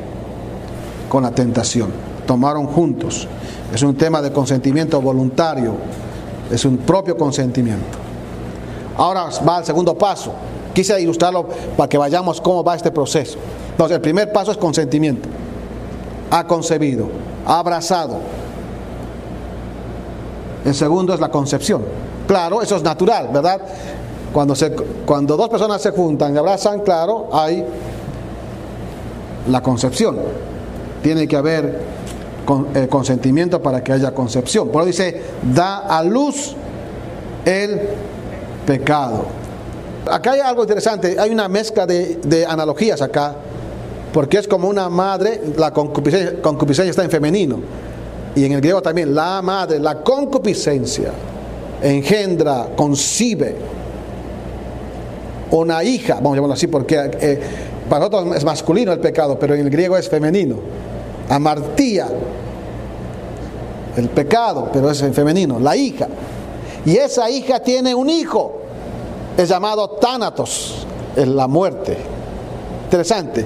con 1.07 1.23
la 1.23 1.31
tentación. 1.31 1.91
Tomaron 2.25 2.65
juntos. 2.67 3.27
Es 3.73 3.83
un 3.83 3.95
tema 3.95 4.21
de 4.21 4.31
consentimiento 4.31 4.99
voluntario, 5.01 5.75
es 6.51 6.65
un 6.65 6.77
propio 6.77 7.17
consentimiento. 7.17 7.97
Ahora 8.97 9.29
va 9.47 9.57
al 9.57 9.65
segundo 9.65 9.95
paso. 9.95 10.31
Quise 10.73 10.99
ilustrarlo 10.99 11.47
para 11.77 11.87
que 11.87 11.97
vayamos 11.97 12.41
cómo 12.41 12.63
va 12.63 12.75
este 12.75 12.91
proceso. 12.91 13.37
Entonces, 13.71 13.95
el 13.95 14.01
primer 14.01 14.31
paso 14.31 14.51
es 14.51 14.57
consentimiento. 14.57 15.29
Ha 16.31 16.47
concebido, 16.47 17.09
ha 17.45 17.59
abrazado, 17.59 18.17
el 20.65 20.73
segundo 20.73 21.13
es 21.13 21.19
la 21.19 21.29
concepción. 21.29 21.83
Claro, 22.27 22.61
eso 22.61 22.75
es 22.75 22.83
natural, 22.83 23.29
¿verdad? 23.33 23.61
Cuando, 24.31 24.55
se, 24.55 24.71
cuando 25.05 25.37
dos 25.37 25.49
personas 25.49 25.81
se 25.81 25.91
juntan 25.91 26.33
y 26.33 26.37
abrazan, 26.37 26.79
claro, 26.79 27.29
hay 27.31 27.65
la 29.49 29.61
concepción. 29.61 30.17
Tiene 31.01 31.27
que 31.27 31.35
haber 31.35 31.81
con, 32.45 32.67
consentimiento 32.89 33.61
para 33.61 33.83
que 33.83 33.91
haya 33.91 34.13
concepción. 34.13 34.69
Por 34.69 34.81
eso 34.83 34.87
dice, 34.87 35.21
da 35.53 35.79
a 35.79 36.03
luz 36.03 36.55
el 37.45 37.81
pecado. 38.65 39.25
Acá 40.09 40.31
hay 40.31 40.41
algo 40.41 40.63
interesante, 40.63 41.17
hay 41.19 41.31
una 41.31 41.47
mezcla 41.47 41.85
de, 41.85 42.45
analogías 42.47 43.01
acá, 43.01 43.35
porque 44.11 44.37
es 44.37 44.47
como 44.47 44.67
una 44.67 44.89
madre, 44.89 45.41
la 45.57 45.71
concupiscencia, 45.71 46.41
concupiscencia 46.41 46.91
está 46.91 47.03
en 47.03 47.09
femenino 47.09 47.59
y 48.35 48.45
en 48.45 48.51
el 48.53 48.61
griego 48.61 48.81
también, 48.81 49.13
la 49.13 49.41
madre, 49.41 49.79
la 49.79 50.01
concupiscencia, 50.01 51.11
engendra, 51.81 52.69
concibe 52.75 53.55
una 55.51 55.83
hija, 55.83 56.15
vamos 56.15 56.33
a 56.33 56.35
llamarlo 56.35 56.53
así, 56.53 56.67
porque 56.67 57.11
eh, 57.19 57.39
para 57.89 58.05
nosotros 58.05 58.35
es 58.35 58.43
masculino 58.43 58.91
el 58.91 58.99
pecado, 58.99 59.37
pero 59.37 59.53
en 59.53 59.61
el 59.61 59.69
griego 59.69 59.95
es 59.97 60.09
femenino. 60.09 60.55
Amartía, 61.29 62.07
el 63.95 64.09
pecado, 64.09 64.69
pero 64.73 64.89
es 64.89 65.01
en 65.01 65.13
femenino, 65.13 65.59
la 65.59 65.75
hija. 65.75 66.07
Y 66.85 66.97
esa 66.97 67.29
hija 67.29 67.59
tiene 67.59 67.93
un 67.93 68.09
hijo, 68.09 68.62
es 69.37 69.49
llamado 69.49 69.89
Tánatos, 69.89 70.85
es 71.15 71.27
la 71.27 71.47
muerte. 71.47 71.97
Interesante. 72.85 73.45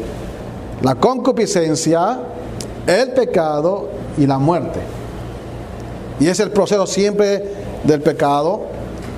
La 0.82 0.96
concupiscencia, 0.96 2.19
el 2.86 3.13
pecado 3.13 3.89
y 4.17 4.28
la 4.28 4.38
muerte. 4.38 4.80
Y 6.19 6.28
es 6.28 6.39
el 6.39 6.52
proceso 6.52 6.86
siempre 6.86 7.56
del 7.84 8.02
pecado, 8.02 8.62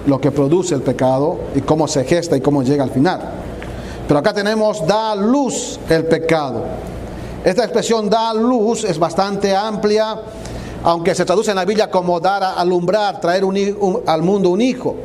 lo 0.05 0.21
que 0.21 0.31
produce 0.31 0.75
el 0.75 0.81
pecado 0.81 1.39
y 1.55 1.61
cómo 1.61 1.87
se 1.87 2.03
gesta 2.03 2.37
y 2.37 2.41
cómo 2.41 2.63
llega 2.63 2.83
al 2.83 2.91
final. 2.91 3.19
Pero 4.07 4.19
acá 4.19 4.33
tenemos 4.33 4.85
da 4.85 5.15
luz 5.15 5.79
el 5.89 6.05
pecado. 6.05 6.63
Esta 7.43 7.63
expresión 7.63 8.09
da 8.09 8.33
luz 8.33 8.83
es 8.83 8.99
bastante 8.99 9.55
amplia, 9.55 10.17
aunque 10.83 11.15
se 11.15 11.25
traduce 11.25 11.51
en 11.51 11.57
la 11.57 11.65
Biblia 11.65 11.89
como 11.89 12.19
dar 12.19 12.43
a 12.43 12.53
alumbrar, 12.53 13.19
traer 13.19 13.43
al 14.05 14.21
mundo 14.21 14.49
un 14.49 14.61
hijo 14.61 14.95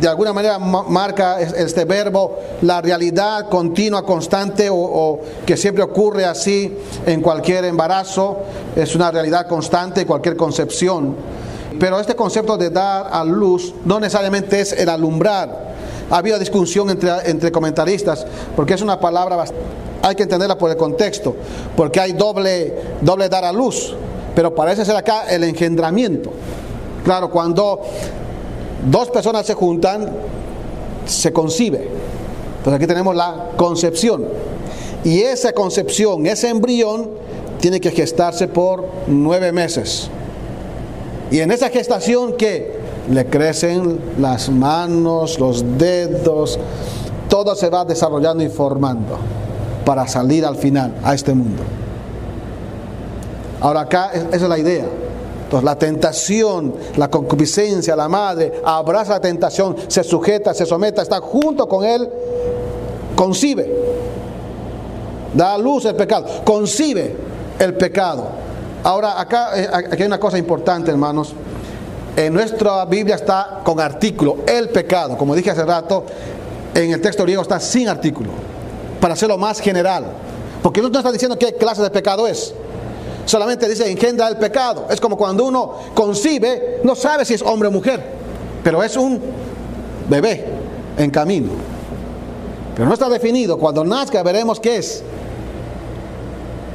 de 0.00 0.08
alguna 0.08 0.32
manera 0.32 0.58
marca 0.58 1.40
este 1.40 1.84
verbo 1.84 2.38
la 2.62 2.80
realidad 2.80 3.48
continua, 3.48 4.04
constante 4.04 4.68
o, 4.70 5.20
que 5.44 5.56
siempre 5.56 5.82
ocurre 5.82 6.24
así 6.24 6.74
en 7.06 7.20
cualquier 7.20 7.66
embarazo, 7.66 8.38
es 8.74 8.94
una 8.94 9.10
realidad 9.10 9.46
constante, 9.46 10.06
cualquier 10.06 10.36
concepción. 10.36 11.14
Pero 11.78 12.00
este 12.00 12.16
concepto 12.16 12.56
de 12.56 12.70
dar 12.70 13.08
a 13.10 13.24
luz 13.24 13.74
no 13.84 14.00
necesariamente 14.00 14.60
es 14.60 14.72
el 14.72 14.88
alumbrar. 14.88 15.70
Ha 16.10 16.16
habido 16.16 16.38
discusión 16.38 16.90
entre, 16.90 17.10
entre 17.26 17.52
comentaristas 17.52 18.26
porque 18.56 18.74
es 18.74 18.82
una 18.82 18.98
palabra, 18.98 19.44
hay 20.02 20.14
que 20.14 20.22
entenderla 20.22 20.56
por 20.56 20.70
el 20.70 20.76
contexto, 20.76 21.36
porque 21.76 22.00
hay 22.00 22.12
doble, 22.12 22.74
doble 23.02 23.28
dar 23.28 23.44
a 23.44 23.52
luz, 23.52 23.94
pero 24.34 24.54
parece 24.54 24.84
ser 24.84 24.96
acá 24.96 25.24
el 25.28 25.44
engendramiento. 25.44 26.32
Claro, 27.04 27.30
cuando 27.30 27.80
dos 28.88 29.10
personas 29.10 29.46
se 29.46 29.54
juntan, 29.54 30.08
se 31.06 31.32
concibe. 31.32 31.88
Entonces 32.58 32.74
aquí 32.74 32.86
tenemos 32.86 33.14
la 33.16 33.50
concepción. 33.56 34.24
Y 35.04 35.20
esa 35.22 35.52
concepción, 35.52 36.26
ese 36.26 36.48
embrión, 36.48 37.10
tiene 37.60 37.80
que 37.80 37.90
gestarse 37.90 38.48
por 38.48 38.84
nueve 39.06 39.52
meses. 39.52 40.08
Y 41.30 41.40
en 41.40 41.50
esa 41.50 41.68
gestación 41.68 42.36
que 42.36 42.78
le 43.10 43.26
crecen 43.26 43.98
las 44.18 44.50
manos, 44.50 45.38
los 45.38 45.78
dedos, 45.78 46.58
todo 47.28 47.54
se 47.54 47.70
va 47.70 47.84
desarrollando 47.84 48.42
y 48.42 48.48
formando 48.48 49.18
para 49.84 50.06
salir 50.06 50.44
al 50.44 50.56
final 50.56 50.94
a 51.02 51.14
este 51.14 51.34
mundo. 51.34 51.62
Ahora 53.60 53.82
acá 53.82 54.10
esa 54.12 54.28
es 54.32 54.42
la 54.42 54.58
idea. 54.58 54.84
Entonces 55.50 55.64
la 55.64 55.76
tentación, 55.76 56.74
la 56.96 57.10
concupiscencia, 57.10 57.96
la 57.96 58.08
madre 58.08 58.62
abraza 58.64 59.14
la 59.14 59.20
tentación, 59.20 59.74
se 59.88 60.04
sujeta, 60.04 60.54
se 60.54 60.64
someta, 60.64 61.02
está 61.02 61.20
junto 61.20 61.68
con 61.68 61.84
él, 61.84 62.08
concibe, 63.16 63.68
da 65.34 65.58
luz 65.58 65.86
el 65.86 65.96
pecado, 65.96 66.24
concibe 66.44 67.16
el 67.58 67.74
pecado. 67.74 68.28
Ahora 68.84 69.20
acá, 69.20 69.60
eh, 69.60 69.68
aquí 69.72 70.02
hay 70.02 70.06
una 70.06 70.20
cosa 70.20 70.38
importante, 70.38 70.92
hermanos. 70.92 71.32
En 72.14 72.32
nuestra 72.32 72.84
Biblia 72.84 73.16
está 73.16 73.62
con 73.64 73.80
artículo, 73.80 74.36
el 74.46 74.68
pecado. 74.68 75.18
Como 75.18 75.34
dije 75.34 75.50
hace 75.50 75.64
rato, 75.64 76.06
en 76.76 76.92
el 76.92 77.00
texto 77.00 77.24
griego 77.24 77.42
está 77.42 77.58
sin 77.58 77.88
artículo, 77.88 78.30
para 79.00 79.14
hacerlo 79.14 79.36
más 79.36 79.58
general. 79.58 80.04
Porque 80.62 80.80
no 80.80 80.86
está 80.86 81.10
diciendo 81.10 81.36
qué 81.36 81.54
clase 81.54 81.82
de 81.82 81.90
pecado 81.90 82.28
es 82.28 82.54
solamente 83.24 83.68
dice 83.68 83.90
engendra 83.90 84.28
el 84.28 84.36
pecado. 84.36 84.86
Es 84.90 85.00
como 85.00 85.16
cuando 85.16 85.44
uno 85.44 85.74
concibe, 85.94 86.80
no 86.84 86.94
sabe 86.94 87.24
si 87.24 87.34
es 87.34 87.42
hombre 87.42 87.68
o 87.68 87.72
mujer, 87.72 88.02
pero 88.62 88.82
es 88.82 88.96
un 88.96 89.20
bebé 90.08 90.44
en 90.96 91.10
camino. 91.10 91.50
Pero 92.74 92.88
no 92.88 92.94
está 92.94 93.08
definido. 93.08 93.58
Cuando 93.58 93.84
nazca 93.84 94.22
veremos 94.22 94.58
qué 94.58 94.76
es. 94.76 95.02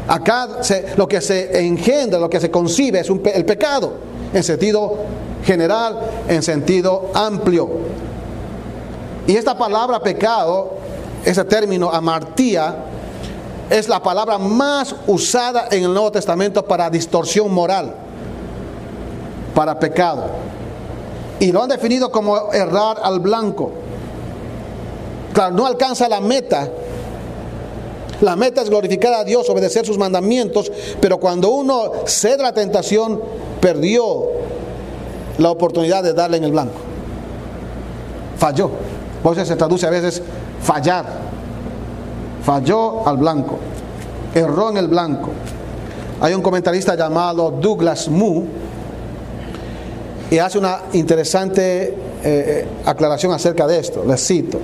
Acá 0.07 0.59
lo 0.97 1.07
que 1.07 1.19
se 1.19 1.65
engendra, 1.65 2.19
lo 2.19 2.29
que 2.29 2.39
se 2.39 2.51
concibe 2.51 2.99
es 2.99 3.09
el 3.09 3.45
pecado, 3.45 3.93
en 4.33 4.43
sentido 4.43 4.97
general, 5.43 5.99
en 6.27 6.43
sentido 6.43 7.09
amplio. 7.13 7.69
Y 9.25 9.35
esta 9.35 9.57
palabra 9.57 9.99
pecado, 10.01 10.75
ese 11.23 11.43
término 11.45 11.89
amartía, 11.89 12.75
es 13.69 13.87
la 13.87 14.01
palabra 14.01 14.37
más 14.37 14.95
usada 15.07 15.67
en 15.71 15.83
el 15.83 15.93
Nuevo 15.93 16.11
Testamento 16.11 16.65
para 16.65 16.89
distorsión 16.89 17.51
moral, 17.53 17.93
para 19.53 19.79
pecado. 19.79 20.25
Y 21.39 21.51
lo 21.51 21.63
han 21.63 21.69
definido 21.69 22.11
como 22.11 22.53
errar 22.53 22.97
al 23.03 23.19
blanco. 23.19 23.71
Claro, 25.33 25.55
no 25.55 25.65
alcanza 25.65 26.07
la 26.07 26.21
meta. 26.21 26.69
La 28.21 28.35
meta 28.35 28.61
es 28.61 28.69
glorificar 28.69 29.13
a 29.13 29.23
Dios, 29.23 29.49
obedecer 29.49 29.85
sus 29.85 29.97
mandamientos, 29.97 30.71
pero 31.01 31.19
cuando 31.19 31.49
uno 31.49 31.91
cede 32.05 32.41
la 32.41 32.53
tentación, 32.53 33.21
perdió 33.59 34.29
la 35.37 35.49
oportunidad 35.49 36.03
de 36.03 36.13
darle 36.13 36.37
en 36.37 36.45
el 36.45 36.51
blanco. 36.51 36.79
Falló. 38.37 38.69
Por 39.21 39.33
eso 39.33 39.43
se 39.43 39.55
traduce 39.55 39.85
a 39.85 39.89
veces 39.89 40.21
fallar 40.61 41.24
falló 42.45 43.07
al 43.07 43.17
blanco, 43.17 43.57
erró 44.33 44.69
en 44.69 44.77
el 44.77 44.87
blanco. 44.87 45.31
Hay 46.21 46.33
un 46.33 46.41
comentarista 46.41 46.95
llamado 46.95 47.51
Douglas 47.51 48.07
Moo 48.07 48.43
y 50.29 50.37
hace 50.37 50.59
una 50.59 50.83
interesante 50.93 51.83
eh, 51.87 51.93
eh, 52.23 52.67
aclaración 52.85 53.33
acerca 53.33 53.65
de 53.65 53.79
esto. 53.79 54.03
Les 54.05 54.25
cito. 54.25 54.59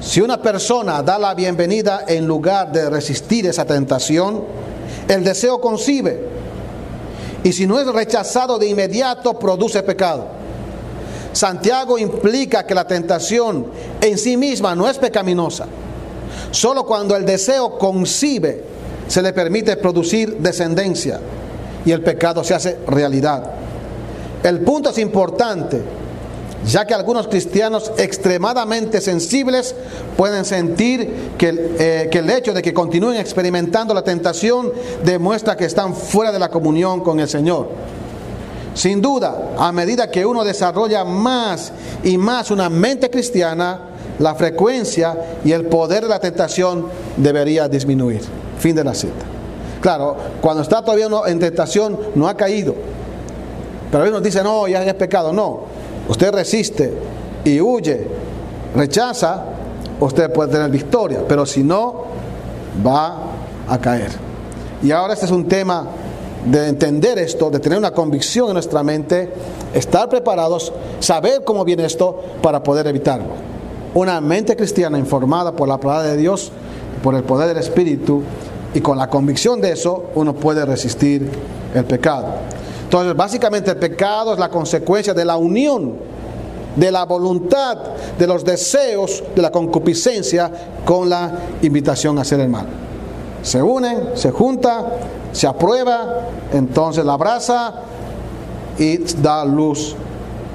Si 0.00 0.20
una 0.20 0.42
persona 0.42 1.02
da 1.02 1.18
la 1.18 1.34
bienvenida 1.34 2.04
en 2.06 2.26
lugar 2.26 2.70
de 2.70 2.90
resistir 2.90 3.46
esa 3.46 3.64
tentación, 3.64 4.42
el 5.08 5.24
deseo 5.24 5.60
concibe. 5.60 6.28
Y 7.42 7.52
si 7.52 7.66
no 7.66 7.78
es 7.78 7.86
rechazado 7.86 8.58
de 8.58 8.66
inmediato, 8.66 9.38
produce 9.38 9.82
pecado. 9.82 10.26
Santiago 11.32 11.96
implica 11.98 12.66
que 12.66 12.74
la 12.74 12.86
tentación 12.86 13.66
en 14.00 14.18
sí 14.18 14.36
misma 14.36 14.74
no 14.74 14.88
es 14.88 14.98
pecaminosa. 14.98 15.66
Solo 16.50 16.84
cuando 16.84 17.16
el 17.16 17.24
deseo 17.24 17.78
concibe 17.78 18.64
se 19.08 19.22
le 19.22 19.32
permite 19.32 19.76
producir 19.76 20.38
descendencia 20.38 21.20
y 21.84 21.92
el 21.92 22.02
pecado 22.02 22.42
se 22.42 22.54
hace 22.54 22.78
realidad. 22.86 23.44
El 24.42 24.60
punto 24.60 24.90
es 24.90 24.98
importante 24.98 25.82
ya 26.66 26.86
que 26.86 26.94
algunos 26.94 27.28
cristianos 27.28 27.92
extremadamente 27.98 29.00
sensibles 29.00 29.74
pueden 30.16 30.44
sentir 30.44 31.32
que, 31.36 31.74
eh, 31.78 32.08
que, 32.10 32.18
el 32.18 32.30
hecho 32.30 32.54
de 32.54 32.62
que 32.62 32.72
continúen 32.72 33.16
experimentando 33.16 33.92
la 33.92 34.02
tentación 34.02 34.72
demuestra 35.04 35.56
que 35.56 35.66
están 35.66 35.94
fuera 35.94 36.32
de 36.32 36.38
la 36.38 36.48
comunión 36.48 37.02
con 37.02 37.20
el 37.20 37.28
Señor. 37.28 37.68
Sin 38.74 39.00
duda, 39.00 39.52
a 39.58 39.70
medida 39.72 40.10
que 40.10 40.26
uno 40.26 40.42
desarrolla 40.42 41.04
más 41.04 41.72
y 42.02 42.18
más 42.18 42.50
una 42.50 42.68
mente 42.68 43.10
cristiana, 43.10 43.93
la 44.18 44.34
frecuencia 44.34 45.38
y 45.44 45.52
el 45.52 45.66
poder 45.66 46.02
de 46.02 46.08
la 46.08 46.20
tentación 46.20 46.86
debería 47.16 47.68
disminuir. 47.68 48.22
Fin 48.58 48.76
de 48.76 48.84
la 48.84 48.94
cita. 48.94 49.24
Claro, 49.80 50.16
cuando 50.40 50.62
está 50.62 50.82
todavía 50.82 51.08
en 51.26 51.38
tentación 51.38 51.98
no 52.14 52.28
ha 52.28 52.36
caído. 52.36 52.74
Pero 53.90 54.04
algunos 54.04 54.22
dicen, 54.22 54.44
no, 54.44 54.66
ya 54.66 54.82
es 54.82 54.94
pecado. 54.94 55.32
No, 55.32 55.60
usted 56.08 56.32
resiste 56.32 56.92
y 57.44 57.60
huye, 57.60 58.06
rechaza, 58.74 59.44
usted 60.00 60.32
puede 60.32 60.52
tener 60.52 60.70
victoria, 60.70 61.20
pero 61.28 61.44
si 61.44 61.62
no, 61.62 62.04
va 62.84 63.18
a 63.68 63.78
caer. 63.78 64.10
Y 64.82 64.90
ahora 64.90 65.14
este 65.14 65.26
es 65.26 65.32
un 65.32 65.46
tema 65.46 65.86
de 66.44 66.68
entender 66.68 67.18
esto, 67.18 67.50
de 67.50 67.58
tener 67.58 67.78
una 67.78 67.92
convicción 67.92 68.48
en 68.48 68.54
nuestra 68.54 68.82
mente, 68.82 69.32
estar 69.72 70.08
preparados, 70.08 70.72
saber 71.00 71.42
cómo 71.44 71.64
viene 71.64 71.84
esto 71.84 72.20
para 72.42 72.62
poder 72.62 72.86
evitarlo. 72.86 73.53
Una 73.94 74.20
mente 74.20 74.56
cristiana 74.56 74.98
informada 74.98 75.52
por 75.52 75.68
la 75.68 75.78
palabra 75.78 76.10
de 76.10 76.16
Dios, 76.16 76.50
por 77.02 77.14
el 77.14 77.22
poder 77.22 77.48
del 77.48 77.58
Espíritu, 77.58 78.22
y 78.74 78.80
con 78.80 78.98
la 78.98 79.08
convicción 79.08 79.60
de 79.60 79.72
eso 79.72 80.10
uno 80.14 80.34
puede 80.34 80.64
resistir 80.64 81.30
el 81.74 81.84
pecado. 81.84 82.26
Entonces, 82.82 83.16
básicamente 83.16 83.70
el 83.70 83.76
pecado 83.76 84.32
es 84.32 84.38
la 84.38 84.48
consecuencia 84.48 85.14
de 85.14 85.24
la 85.24 85.36
unión 85.36 85.94
de 86.76 86.90
la 86.90 87.04
voluntad, 87.04 87.78
de 88.18 88.26
los 88.26 88.44
deseos, 88.44 89.22
de 89.34 89.42
la 89.42 89.50
concupiscencia 89.50 90.50
con 90.84 91.08
la 91.08 91.32
invitación 91.62 92.18
a 92.18 92.22
hacer 92.22 92.40
el 92.40 92.48
mal. 92.48 92.66
Se 93.42 93.62
unen, 93.62 94.10
se 94.14 94.30
junta, 94.30 94.84
se 95.32 95.46
aprueba, 95.46 96.28
entonces 96.52 97.04
la 97.04 97.12
abraza 97.14 97.74
y 98.78 98.98
da 99.22 99.44
luz 99.44 99.94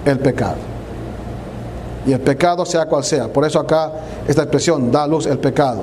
el 0.06 0.19
pecado. 0.19 0.58
Y 2.05 2.13
el 2.13 2.21
pecado 2.21 2.65
sea 2.65 2.85
cual 2.85 3.03
sea. 3.03 3.27
Por 3.27 3.45
eso 3.45 3.59
acá 3.59 3.91
esta 4.27 4.43
expresión, 4.43 4.91
da 4.91 5.05
luz 5.05 5.25
el 5.25 5.39
pecado, 5.39 5.81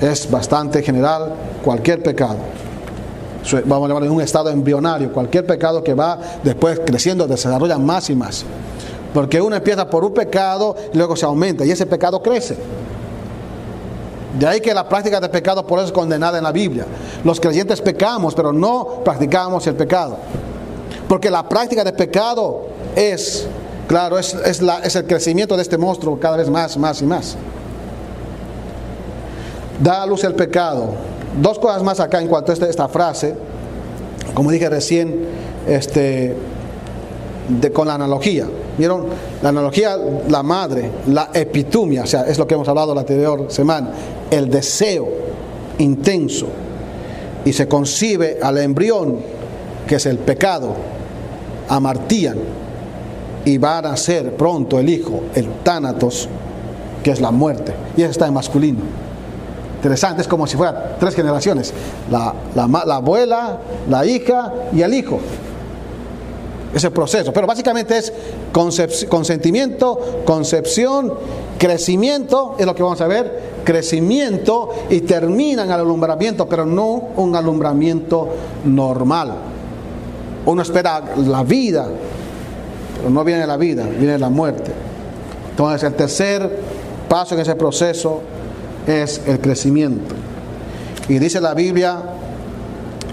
es 0.00 0.30
bastante 0.30 0.82
general, 0.82 1.32
cualquier 1.64 2.02
pecado 2.02 2.38
vamos 3.64 3.86
a 3.86 3.88
llamarlo 3.88 4.06
en 4.06 4.12
un 4.12 4.20
estado 4.20 4.50
embrionario, 4.50 5.12
cualquier 5.12 5.46
pecado 5.46 5.82
que 5.82 5.94
va 5.94 6.18
después 6.42 6.80
creciendo, 6.84 7.26
desarrolla 7.26 7.78
más 7.78 8.10
y 8.10 8.14
más. 8.14 8.44
Porque 9.14 9.40
uno 9.40 9.56
empieza 9.56 9.88
por 9.88 10.04
un 10.04 10.12
pecado 10.12 10.74
y 10.92 10.96
luego 10.96 11.16
se 11.16 11.24
aumenta 11.24 11.64
y 11.64 11.70
ese 11.70 11.86
pecado 11.86 12.22
crece. 12.22 12.56
De 14.38 14.46
ahí 14.46 14.60
que 14.60 14.74
la 14.74 14.86
práctica 14.88 15.20
de 15.20 15.28
pecado 15.28 15.66
por 15.66 15.78
eso 15.78 15.86
es 15.86 15.92
condenada 15.92 16.36
en 16.36 16.44
la 16.44 16.52
Biblia. 16.52 16.84
Los 17.24 17.40
creyentes 17.40 17.80
pecamos, 17.80 18.34
pero 18.34 18.52
no 18.52 19.00
practicamos 19.04 19.66
el 19.66 19.74
pecado. 19.74 20.18
Porque 21.08 21.30
la 21.30 21.48
práctica 21.48 21.84
de 21.84 21.92
pecado 21.92 22.66
es, 22.94 23.46
claro, 23.86 24.18
es, 24.18 24.34
es 24.34 24.96
el 24.96 25.06
crecimiento 25.06 25.56
de 25.56 25.62
este 25.62 25.78
monstruo 25.78 26.18
cada 26.18 26.36
vez 26.36 26.48
más, 26.48 26.76
más 26.76 27.02
y 27.02 27.06
más. 27.06 27.36
Da 29.82 30.02
a 30.02 30.06
luz 30.06 30.24
el 30.24 30.34
pecado 30.34 30.94
Dos 31.40 31.58
cosas 31.58 31.82
más 31.82 32.00
acá 32.00 32.20
en 32.20 32.28
cuanto 32.28 32.50
a 32.50 32.54
esta, 32.54 32.68
esta 32.68 32.88
frase. 32.88 33.34
Como 34.34 34.50
dije 34.50 34.68
recién, 34.70 35.26
este, 35.66 36.34
de, 37.48 37.72
con 37.72 37.86
la 37.86 37.94
analogía. 37.94 38.46
¿Vieron? 38.78 39.06
La 39.42 39.50
analogía, 39.50 39.96
la 40.28 40.42
madre, 40.42 40.90
la 41.06 41.30
epitumia, 41.32 42.02
o 42.02 42.06
sea, 42.06 42.22
es 42.22 42.38
lo 42.38 42.46
que 42.46 42.54
hemos 42.54 42.68
hablado 42.68 42.94
la 42.94 43.00
anterior 43.00 43.46
semana, 43.48 43.90
el 44.30 44.50
deseo 44.50 45.08
intenso. 45.78 46.46
Y 47.44 47.52
se 47.52 47.68
concibe 47.68 48.38
al 48.42 48.58
embrión, 48.58 49.18
que 49.86 49.96
es 49.96 50.06
el 50.06 50.18
pecado, 50.18 50.74
amartían, 51.68 52.36
y 53.46 53.58
va 53.58 53.78
a 53.78 53.82
nacer 53.82 54.36
pronto 54.36 54.78
el 54.80 54.88
hijo, 54.90 55.22
el 55.34 55.48
tánatos, 55.62 56.28
que 57.02 57.12
es 57.12 57.20
la 57.20 57.30
muerte. 57.30 57.72
Y 57.96 58.02
eso 58.02 58.10
está 58.10 58.26
en 58.26 58.34
masculino. 58.34 58.80
Interesante, 59.76 60.20
es 60.20 60.28
como 60.28 60.48
si 60.48 60.56
fuera 60.56 60.96
tres 60.98 61.14
generaciones. 61.14 61.72
La, 62.10 62.34
abuela, 62.96 63.60
la 63.88 64.04
hija 64.04 64.52
y 64.72 64.82
el 64.82 64.92
hijo. 64.92 65.20
Ese 66.74 66.90
proceso. 66.90 67.32
Pero 67.32 67.46
básicamente 67.46 67.96
es 67.96 68.12
consentimiento, 68.52 70.22
concepción, 70.24 71.14
crecimiento, 71.56 72.56
es 72.58 72.66
lo 72.66 72.74
que 72.74 72.82
vamos 72.82 73.00
a 73.00 73.06
ver, 73.06 73.60
crecimiento 73.62 74.70
y 74.90 75.02
terminan 75.02 75.70
al 75.70 75.80
alumbramiento, 75.80 76.48
pero 76.48 76.66
no 76.66 77.10
un 77.16 77.36
alumbramiento 77.36 78.28
normal. 78.64 79.34
Uno 80.46 80.62
espera 80.62 81.02
la 81.18 81.44
vida, 81.44 81.88
pero 82.96 83.10
no 83.10 83.24
viene 83.24 83.46
la 83.46 83.56
vida, 83.56 83.84
viene 83.84 84.18
la 84.18 84.30
muerte. 84.30 84.72
Entonces 85.50 85.82
el 85.84 85.94
tercer 85.94 86.58
paso 87.08 87.34
en 87.34 87.40
ese 87.40 87.54
proceso 87.54 88.22
es 88.86 89.20
el 89.26 89.40
crecimiento. 89.40 90.14
Y 91.08 91.18
dice 91.18 91.40
la 91.40 91.54
Biblia, 91.54 92.02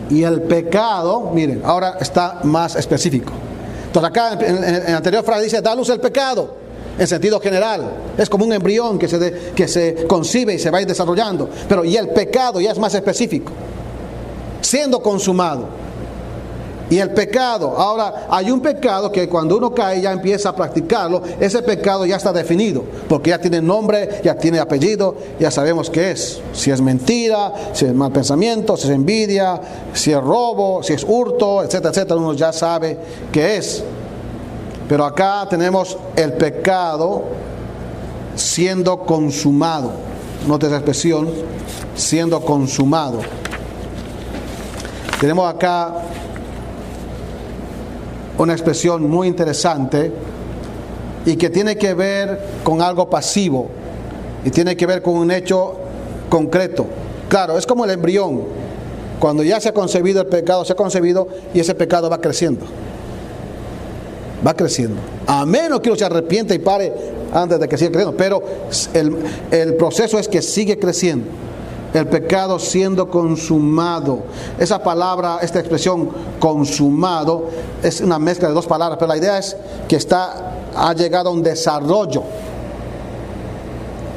y 0.10 0.24
el 0.24 0.42
pecado, 0.44 1.32
miren, 1.34 1.62
ahora 1.64 1.98
está 2.00 2.40
más 2.44 2.76
específico. 2.76 3.32
Entonces 3.88 4.10
acá 4.10 4.38
en, 4.40 4.92
la 4.92 4.98
anterior 4.98 5.24
frase 5.24 5.44
dice, 5.44 5.62
da 5.62 5.76
luz 5.76 5.90
el 5.90 6.00
pecado, 6.00 6.56
en 6.98 7.08
sentido 7.08 7.40
general. 7.40 7.90
Es 8.18 8.30
como 8.30 8.46
un 8.46 8.54
embrión 8.54 9.00
que 9.00 9.08
se, 9.08 9.54
que 9.56 9.68
se 9.68 10.06
concibe 10.08 10.54
y 10.56 10.60
se 10.60 10.70
va 10.70 10.80
a 10.80 10.82
ir 10.82 10.88
desarrollando. 10.88 11.50
Pero 11.68 11.86
y 11.86 11.96
el 11.96 12.10
pecado 12.10 12.60
ya 12.60 12.72
es 12.72 12.80
más 12.80 12.94
específico, 12.94 13.52
siendo 14.62 15.02
consumado. 15.02 15.83
Y 16.94 17.00
el 17.00 17.10
pecado, 17.10 17.74
ahora 17.76 18.28
hay 18.30 18.52
un 18.52 18.62
pecado 18.62 19.12
que 19.12 19.28
cuando 19.28 19.58
uno 19.58 19.74
cae 19.74 20.00
ya 20.00 20.12
empieza 20.12 20.50
a 20.50 20.56
practicarlo, 20.56 21.24
ese 21.40 21.64
pecado 21.64 22.06
ya 22.06 22.18
está 22.18 22.32
definido, 22.32 22.84
porque 23.10 23.32
ya 23.32 23.40
tiene 23.40 23.64
nombre, 23.64 24.22
ya 24.24 24.36
tiene 24.36 24.60
apellido, 24.60 25.16
ya 25.40 25.50
sabemos 25.50 25.90
qué 25.90 26.12
es. 26.12 26.40
Si 26.54 26.70
es 26.70 26.80
mentira, 26.82 27.52
si 27.74 27.86
es 27.86 27.96
mal 27.96 28.12
pensamiento, 28.12 28.78
si 28.78 28.90
es 28.90 28.94
envidia, 28.94 29.60
si 29.92 30.12
es 30.12 30.22
robo, 30.22 30.84
si 30.84 30.94
es 30.94 31.04
hurto, 31.04 31.64
etcétera, 31.64 31.90
etcétera, 31.90 32.20
uno 32.20 32.34
ya 32.34 32.54
sabe 32.54 32.96
qué 33.32 33.58
es. 33.58 33.84
Pero 34.88 35.04
acá 35.04 35.48
tenemos 35.50 35.98
el 36.16 36.34
pecado 36.34 37.24
siendo 38.36 39.00
consumado. 39.00 39.94
Nota 40.46 40.68
esa 40.68 40.76
expresión, 40.76 41.28
siendo 41.96 42.40
consumado. 42.42 43.20
Tenemos 45.20 45.52
acá 45.52 45.92
una 48.38 48.54
expresión 48.54 49.10
muy 49.10 49.28
interesante 49.28 50.12
y 51.26 51.36
que 51.36 51.50
tiene 51.50 51.78
que 51.78 51.94
ver 51.94 52.40
con 52.64 52.82
algo 52.82 53.10
pasivo 53.10 53.70
y 54.44 54.50
tiene 54.50 54.76
que 54.76 54.86
ver 54.86 55.02
con 55.02 55.16
un 55.16 55.32
hecho 55.32 55.76
concreto. 56.30 56.86
Claro, 57.30 57.58
es 57.58 57.66
como 57.66 57.86
el 57.86 57.92
embrión. 57.92 58.42
Cuando 59.20 59.44
ya 59.44 59.60
se 59.62 59.70
ha 59.70 59.74
concebido 59.74 60.22
el 60.22 60.28
pecado, 60.28 60.66
se 60.66 60.74
ha 60.74 60.76
concebido 60.76 61.28
y 61.54 61.60
ese 61.60 61.76
pecado 61.76 62.10
va 62.10 62.20
creciendo. 62.20 62.66
Va 64.46 64.54
creciendo. 64.54 65.00
A 65.26 65.46
menos 65.46 65.80
que 65.80 65.90
uno 65.90 65.98
se 65.98 66.04
arrepiente 66.04 66.54
y 66.56 66.60
pare 66.60 66.92
antes 67.34 67.60
de 67.60 67.70
que 67.70 67.78
siga 67.78 67.92
creciendo. 67.92 68.18
Pero 68.18 68.44
el, 68.94 69.16
el 69.52 69.76
proceso 69.76 70.20
es 70.20 70.28
que 70.28 70.42
sigue 70.42 70.78
creciendo 70.78 71.43
el 71.94 72.08
pecado 72.08 72.60
siendo 72.60 73.10
consumado. 73.10 74.20
Esa 74.58 74.82
palabra, 74.82 75.40
esta 75.42 75.60
expresión 75.60 76.10
consumado, 76.40 77.50
es 77.82 78.02
una 78.02 78.20
mezcla 78.20 78.48
de 78.48 78.54
dos 78.54 78.66
palabras, 78.66 78.98
pero 79.00 79.10
la 79.10 79.18
idea 79.18 79.38
es 79.38 79.56
que 79.88 79.96
está, 79.96 80.54
ha 80.76 80.94
llegado 80.94 81.30
a 81.30 81.32
un 81.32 81.44
desarrollo. 81.44 82.24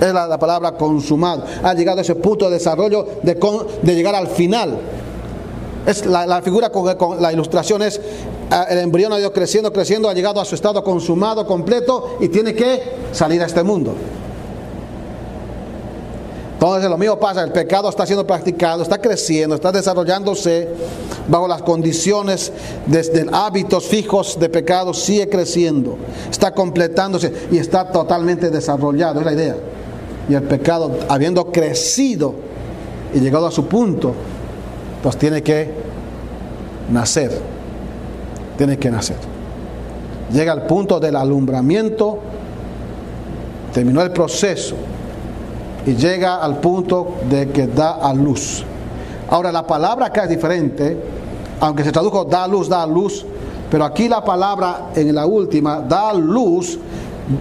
Es 0.01 0.13
la, 0.13 0.39
palabra 0.39 0.73
consumado. 0.73 1.45
Ha 1.63 1.73
llegado 1.75 1.99
a 1.99 2.03
ese 2.03 2.15
punto 2.15 2.47
de 2.47 2.53
desarrollo 2.53 3.07
de, 3.23 3.35
de 3.83 3.95
llegar 3.95 4.15
al 4.15 4.29
final. 4.29 4.79
Es 5.87 6.05
la, 6.05 6.43
figura 6.43 6.71
con, 6.71 6.95
con, 6.97 7.23
la 7.23 7.33
ilustración 7.33 7.81
es 7.83 8.01
ah, 8.51 8.67
el 8.69 8.79
embrión 8.79 9.13
ha 9.13 9.21
ido 9.21 9.33
creciendo, 9.33 9.73
creciendo, 9.73 10.09
ha 10.09 10.15
llegado 10.15 10.41
a 10.41 10.45
su 10.45 10.55
estado 10.57 10.83
consumado, 10.83 11.47
completo 11.47 12.17
y 12.21 12.29
tiene 12.29 12.55
que 12.55 12.83
salir 13.13 13.41
a 13.41 13.47
este 13.47 13.63
mundo. 13.63 13.95
Entonces 16.57 16.89
lo 16.89 16.97
mismo 16.97 17.21
pasa, 17.21 17.45
el 17.45 17.53
pecado 17.53 17.91
está 17.91 18.07
siendo 18.07 18.27
practicado, 18.27 18.83
está 18.83 18.97
creciendo, 18.99 19.57
está 19.57 19.71
desarrollándose 19.71 20.67
bajo 21.29 21.47
las 21.47 21.61
condiciones 21.61 22.51
desde 22.87 23.27
hábitos 23.31 23.85
fijos 23.85 24.41
de 24.41 24.49
pecado, 24.49 24.95
sigue 24.95 25.29
creciendo, 25.29 25.99
está 26.31 26.55
completándose 26.55 27.31
y 27.51 27.59
está 27.59 27.93
totalmente 27.93 28.49
desarrollado, 28.49 29.21
es 29.21 29.27
la 29.27 29.35
idea. 29.35 29.57
Y 30.31 30.35
el 30.35 30.45
pecado, 30.45 30.99
habiendo 31.11 31.53
crecido 31.53 32.35
y 33.13 33.21
llegado 33.21 33.47
a 33.47 33.51
su 33.51 33.67
punto, 33.67 34.15
pues 35.03 35.19
tiene 35.19 35.43
que 35.43 35.71
nacer, 36.91 37.39
tiene 38.57 38.79
que 38.79 38.91
nacer. 38.91 39.17
Llega 40.33 40.53
al 40.53 40.67
punto 40.67 40.99
del 41.01 41.17
alumbramiento, 41.17 42.19
terminó 43.75 44.01
el 44.01 44.11
proceso 44.11 44.75
y 45.87 45.95
llega 45.95 46.37
al 46.37 46.59
punto 46.59 47.15
de 47.31 47.49
que 47.49 47.69
da 47.69 47.93
a 47.93 48.13
luz. 48.13 48.65
Ahora 49.29 49.53
la 49.53 49.67
palabra 49.67 50.07
acá 50.07 50.25
es 50.25 50.31
diferente, 50.31 50.97
aunque 51.61 51.85
se 51.85 51.93
tradujo 51.93 52.25
da 52.25 52.47
luz, 52.47 52.69
da 52.69 52.87
luz, 52.87 53.25
pero 53.71 53.85
aquí 53.85 54.09
la 54.09 54.25
palabra 54.25 54.91
en 54.95 55.15
la 55.15 55.27
última, 55.27 55.81
da 55.81 56.13
luz, 56.13 56.79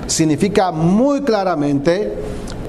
significa 0.07 0.71
muy 0.71 1.21
claramente 1.21 2.13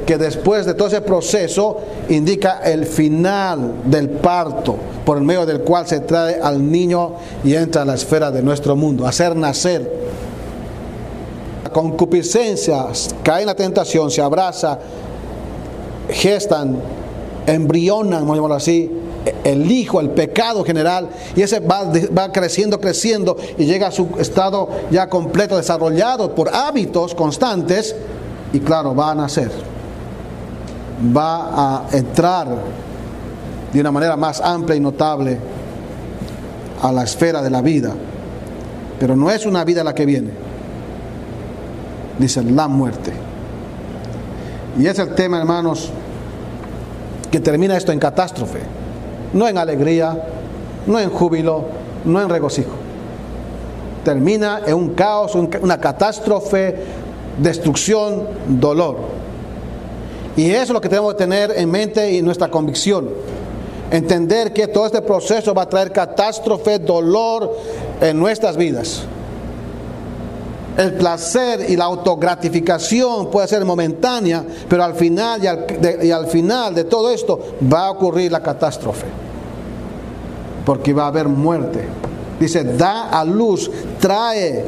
que 0.06 0.18
después 0.18 0.66
de 0.66 0.74
todo 0.74 0.88
ese 0.88 1.00
proceso 1.00 1.78
indica 2.08 2.60
el 2.64 2.86
final 2.86 3.72
del 3.84 4.08
parto, 4.08 4.76
por 5.04 5.16
el 5.18 5.24
medio 5.24 5.44
del 5.44 5.60
cual 5.60 5.86
se 5.86 6.00
trae 6.00 6.38
al 6.40 6.70
niño 6.70 7.12
y 7.42 7.54
entra 7.54 7.82
a 7.82 7.84
la 7.84 7.94
esfera 7.94 8.30
de 8.30 8.42
nuestro 8.42 8.76
mundo, 8.76 9.06
hacer 9.06 9.34
nacer. 9.34 10.06
La 11.64 11.70
concupiscencia 11.70 12.86
cae 13.22 13.40
en 13.40 13.46
la 13.46 13.56
tentación, 13.56 14.10
se 14.10 14.22
abraza, 14.22 14.78
gestan, 16.08 16.78
embrionan, 17.46 18.26
vamos 18.26 18.50
a 18.50 18.56
así, 18.56 18.90
el 19.44 19.70
hijo, 19.70 20.00
el 20.00 20.10
pecado 20.10 20.64
general, 20.64 21.08
y 21.34 21.42
ese 21.42 21.60
va, 21.60 21.90
va, 22.16 22.30
creciendo, 22.32 22.80
creciendo, 22.80 23.36
y 23.58 23.64
llega 23.64 23.88
a 23.88 23.90
su 23.90 24.08
estado 24.18 24.68
ya 24.90 25.08
completo, 25.08 25.56
desarrollado 25.56 26.34
por 26.34 26.54
hábitos 26.54 27.14
constantes, 27.14 27.94
y 28.52 28.60
claro, 28.60 28.94
va 28.94 29.10
a 29.10 29.14
nacer, 29.14 29.50
va 31.16 31.78
a 31.78 31.96
entrar 31.96 32.48
de 33.72 33.80
una 33.80 33.90
manera 33.90 34.16
más 34.16 34.40
amplia 34.40 34.76
y 34.76 34.80
notable 34.80 35.38
a 36.82 36.92
la 36.92 37.02
esfera 37.02 37.42
de 37.42 37.50
la 37.50 37.62
vida, 37.62 37.94
pero 39.00 39.16
no 39.16 39.30
es 39.30 39.44
una 39.44 39.64
vida 39.64 39.82
la 39.82 39.94
que 39.94 40.06
viene, 40.06 40.30
dice 42.18 42.42
la 42.44 42.68
muerte. 42.68 43.25
Y 44.78 44.86
es 44.86 44.98
el 44.98 45.14
tema, 45.14 45.38
hermanos, 45.38 45.90
que 47.30 47.40
termina 47.40 47.76
esto 47.76 47.92
en 47.92 47.98
catástrofe, 47.98 48.60
no 49.32 49.48
en 49.48 49.58
alegría, 49.58 50.16
no 50.86 50.98
en 50.98 51.10
júbilo, 51.10 51.64
no 52.04 52.22
en 52.22 52.28
regocijo. 52.28 52.72
Termina 54.04 54.60
en 54.66 54.74
un 54.74 54.90
caos, 54.90 55.34
una 55.34 55.80
catástrofe, 55.80 56.76
destrucción, 57.38 58.28
dolor. 58.48 58.98
Y 60.36 60.50
eso 60.50 60.64
es 60.64 60.70
lo 60.70 60.80
que 60.80 60.88
tenemos 60.88 61.14
que 61.14 61.18
tener 61.18 61.52
en 61.56 61.70
mente 61.70 62.12
y 62.12 62.22
nuestra 62.22 62.48
convicción. 62.48 63.08
Entender 63.90 64.52
que 64.52 64.66
todo 64.66 64.86
este 64.86 65.00
proceso 65.00 65.54
va 65.54 65.62
a 65.62 65.68
traer 65.68 65.92
catástrofe, 65.92 66.78
dolor 66.78 67.56
en 68.00 68.18
nuestras 68.18 68.56
vidas. 68.56 69.06
El 70.76 70.92
placer 70.94 71.70
y 71.70 71.76
la 71.76 71.84
autogratificación 71.84 73.30
puede 73.30 73.48
ser 73.48 73.64
momentánea, 73.64 74.44
pero 74.68 74.84
al 74.84 74.94
final 74.94 75.42
y 75.42 75.46
al, 75.46 75.64
al 76.12 76.26
final 76.26 76.74
de 76.74 76.84
todo 76.84 77.10
esto 77.10 77.40
va 77.72 77.86
a 77.86 77.90
ocurrir 77.90 78.30
la 78.30 78.42
catástrofe. 78.42 79.06
Porque 80.66 80.92
va 80.92 81.04
a 81.04 81.08
haber 81.08 81.28
muerte. 81.28 81.86
Dice, 82.38 82.64
da 82.64 83.08
a 83.08 83.24
luz, 83.24 83.70
trae 83.98 84.64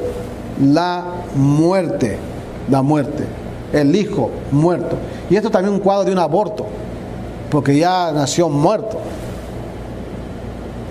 la 0.63 1.05
muerte, 1.35 2.19
la 2.71 2.81
muerte, 2.81 3.25
el 3.73 3.95
hijo 3.95 4.31
muerto. 4.51 4.97
Y 5.29 5.37
esto 5.37 5.51
también 5.51 5.75
es 5.75 5.79
un 5.79 5.85
cuadro 5.85 6.05
de 6.05 6.13
un 6.13 6.19
aborto, 6.19 6.65
porque 7.51 7.77
ya 7.77 8.13
nació 8.13 8.49
muerto, 8.49 8.99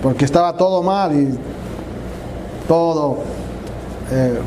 porque 0.00 0.24
estaba 0.24 0.56
todo 0.56 0.82
mal 0.82 1.12
y 1.18 1.36
todo 2.68 3.18
eh, 4.12 4.38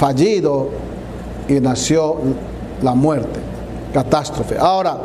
fallido 0.00 0.70
y 1.46 1.60
nació 1.60 2.16
la 2.80 2.94
muerte, 2.94 3.38
catástrofe. 3.92 4.56
Ahora, 4.58 4.96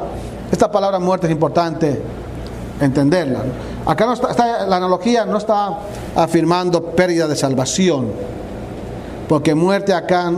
esta 0.49 0.71
palabra 0.71 0.99
muerte 0.99 1.27
es 1.27 1.33
importante 1.33 2.01
entenderla. 2.79 3.41
Acá 3.85 4.05
no 4.05 4.13
está, 4.13 4.65
la 4.65 4.77
analogía 4.77 5.25
no 5.25 5.37
está 5.37 5.79
afirmando 6.15 6.81
pérdida 6.81 7.27
de 7.27 7.35
salvación, 7.35 8.07
porque 9.27 9.53
muerte 9.53 9.93
acá 9.93 10.31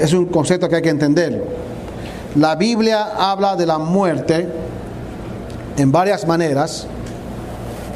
es 0.00 0.12
un 0.12 0.26
concepto 0.26 0.68
que 0.68 0.76
hay 0.76 0.82
que 0.82 0.90
entenderlo. 0.90 1.42
La 2.36 2.54
Biblia 2.54 3.14
habla 3.18 3.56
de 3.56 3.66
la 3.66 3.78
muerte 3.78 4.48
en 5.76 5.90
varias 5.90 6.24
maneras. 6.24 6.86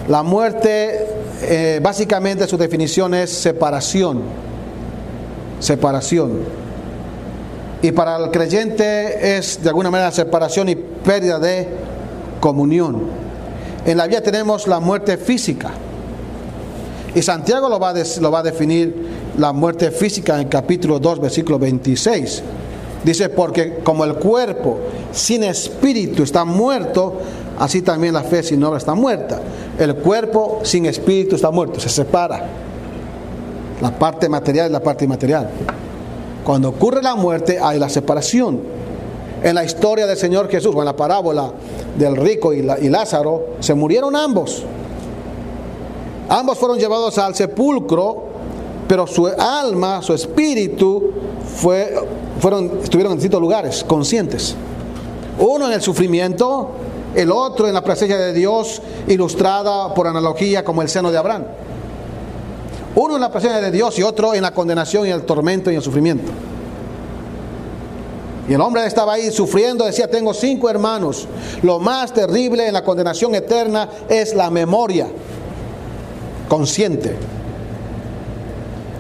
La 0.09 0.25
muerte, 0.25 1.07
eh, 1.43 1.79
básicamente 1.81 2.49
su 2.49 2.57
definición 2.57 3.15
es 3.15 3.33
separación 3.33 4.49
separación. 5.61 6.41
Y 7.81 7.93
para 7.93 8.17
el 8.17 8.31
creyente 8.31 9.37
es 9.37 9.63
de 9.63 9.69
alguna 9.69 9.91
manera 9.91 10.11
separación 10.11 10.69
y 10.69 10.75
pérdida 10.75 11.39
de 11.39 11.69
comunión. 12.41 13.03
En 13.87 13.97
la 13.97 14.07
vida 14.07 14.21
tenemos 14.21 14.67
la 14.67 14.81
muerte 14.81 15.17
física. 15.17 15.71
Y 17.15 17.23
Santiago 17.23 17.69
lo 17.69 17.79
va, 17.79 17.91
a 17.91 17.95
lo 18.21 18.31
va 18.31 18.41
a 18.41 18.43
definir 18.43 18.95
la 19.39 19.53
muerte 19.53 19.91
física 19.91 20.41
en 20.41 20.49
capítulo 20.49 20.99
2, 20.99 21.21
versículo 21.21 21.59
26. 21.59 22.43
Dice, 23.05 23.29
porque 23.29 23.79
como 23.85 24.05
el 24.05 24.15
cuerpo 24.15 24.81
sin 25.13 25.45
espíritu 25.45 26.25
está 26.25 26.45
muerto, 26.45 27.21
así 27.59 27.83
también 27.83 28.15
la 28.15 28.25
fe 28.25 28.43
sin 28.43 28.63
obra 28.65 28.79
está 28.79 28.95
muerta. 28.95 29.41
El 29.79 29.95
cuerpo 29.95 30.61
sin 30.65 30.87
espíritu 30.87 31.37
está 31.37 31.53
muerto, 31.53 31.79
se 31.79 31.89
separa 31.89 32.68
la 33.81 33.97
parte 33.97 34.29
material 34.29 34.71
y 34.71 34.73
la 34.73 34.81
parte 34.81 35.05
inmaterial. 35.05 35.51
Cuando 36.45 36.71
ocurre 36.71 37.03
la 37.03 37.15
muerte 37.15 37.59
hay 37.61 37.79
la 37.79 37.89
separación. 37.89 38.61
En 39.43 39.55
la 39.55 39.65
historia 39.65 40.07
del 40.07 40.17
Señor 40.17 40.49
Jesús, 40.49 40.75
o 40.75 40.79
en 40.81 40.87
la 40.87 40.97
parábola 40.97 41.53
del 41.97 42.17
rico 42.17 42.53
y, 42.53 42.63
Lázaro, 42.63 43.51
se 43.61 43.75
murieron 43.75 44.17
ambos. 44.17 44.65
Ambos 46.29 46.59
fueron 46.59 46.79
llevados 46.79 47.19
al 47.19 47.35
sepulcro, 47.35 48.25
pero 48.89 49.07
su 49.07 49.27
alma, 49.27 50.03
su 50.03 50.13
espíritu, 50.13 51.13
fue, 51.57 51.95
fueron, 52.41 52.81
estuvieron 52.83 53.13
en 53.13 53.19
distintos 53.19 53.41
lugares, 53.41 53.85
conscientes. 53.85 54.57
Uno 55.39 55.67
en 55.67 55.73
el 55.73 55.83
sufrimiento, 55.83 56.71
el 57.15 57.31
otro 57.31 57.69
en 57.69 57.75
la 57.75 57.85
presencia 57.85 58.19
de 58.19 58.33
Dios, 58.33 58.83
ilustrada 59.07 59.95
por 59.95 60.07
analogía 60.07 60.65
como 60.65 60.83
el 60.83 60.89
seno 60.89 61.13
de 61.13 61.19
Abraham. 61.19 61.45
Uno 63.01 63.15
en 63.15 63.21
la 63.21 63.31
presencia 63.31 63.61
de 63.61 63.71
Dios 63.71 63.97
y 64.01 64.03
otro 64.03 64.35
en 64.35 64.43
la 64.43 64.53
condenación 64.53 65.07
y 65.07 65.11
el 65.11 65.23
tormento 65.23 65.71
y 65.71 65.77
el 65.77 65.83
sufrimiento. 65.83 66.33
Y 68.49 68.55
el 68.55 68.61
hombre 68.61 68.85
estaba 68.85 69.13
ahí 69.13 69.31
sufriendo, 69.31 69.85
decía, 69.85 70.11
tengo 70.11 70.35
cinco 70.35 70.69
hermanos. 70.69 71.29
Lo 71.63 71.79
más 71.79 72.13
terrible 72.13 72.67
en 72.67 72.73
la 72.73 72.83
condenación 72.83 73.37
eterna 73.37 73.89
es 74.09 74.35
la 74.35 74.51
memoria 74.51 75.07
consciente. 76.49 77.15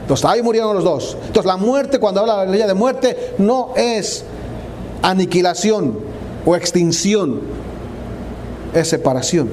Entonces 0.02 0.24
ahí 0.26 0.42
murieron 0.42 0.76
los 0.76 0.84
dos. 0.84 1.16
Entonces 1.26 1.46
la 1.46 1.56
muerte, 1.56 1.98
cuando 1.98 2.20
habla 2.20 2.44
la 2.44 2.44
ley 2.44 2.62
de 2.62 2.74
muerte, 2.74 3.34
no 3.38 3.72
es 3.74 4.22
aniquilación 5.02 5.98
o 6.46 6.54
extinción, 6.54 7.40
es 8.72 8.86
separación. 8.86 9.50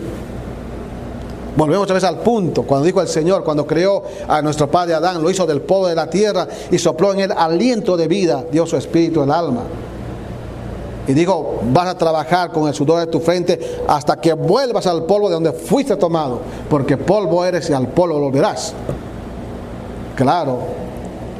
Volvemos 1.55 1.83
otra 1.83 1.93
vez 1.93 2.03
al 2.03 2.19
punto, 2.19 2.63
cuando 2.63 2.85
dijo 2.85 3.01
el 3.01 3.07
Señor, 3.07 3.45
cuando 3.45 3.65
creó 3.65 4.03
a 4.27 4.41
nuestro 4.41 4.69
padre 4.69 4.93
Adán, 4.93 5.21
lo 5.21 5.29
hizo 5.29 5.45
del 5.45 5.61
polvo 5.61 5.87
de 5.87 5.95
la 5.95 6.09
tierra 6.09 6.47
y 6.69 6.77
sopló 6.77 7.13
en 7.13 7.21
él 7.21 7.31
aliento 7.31 7.95
de 7.95 8.09
vida, 8.09 8.43
dio 8.51 8.65
su 8.67 8.75
espíritu, 8.75 9.23
el 9.23 9.31
alma. 9.31 9.61
Y 11.07 11.13
digo, 11.13 11.61
vas 11.71 11.87
a 11.87 11.97
trabajar 11.97 12.51
con 12.51 12.67
el 12.67 12.73
sudor 12.73 12.99
de 12.99 13.07
tu 13.07 13.21
frente 13.21 13.83
hasta 13.87 14.19
que 14.19 14.33
vuelvas 14.33 14.85
al 14.87 15.03
polvo 15.03 15.29
de 15.29 15.35
donde 15.35 15.53
fuiste 15.53 15.95
tomado, 15.95 16.41
porque 16.69 16.97
polvo 16.97 17.45
eres 17.45 17.69
y 17.69 17.73
al 17.73 17.87
polvo 17.87 18.19
volverás. 18.19 18.73
Claro, 20.15 20.59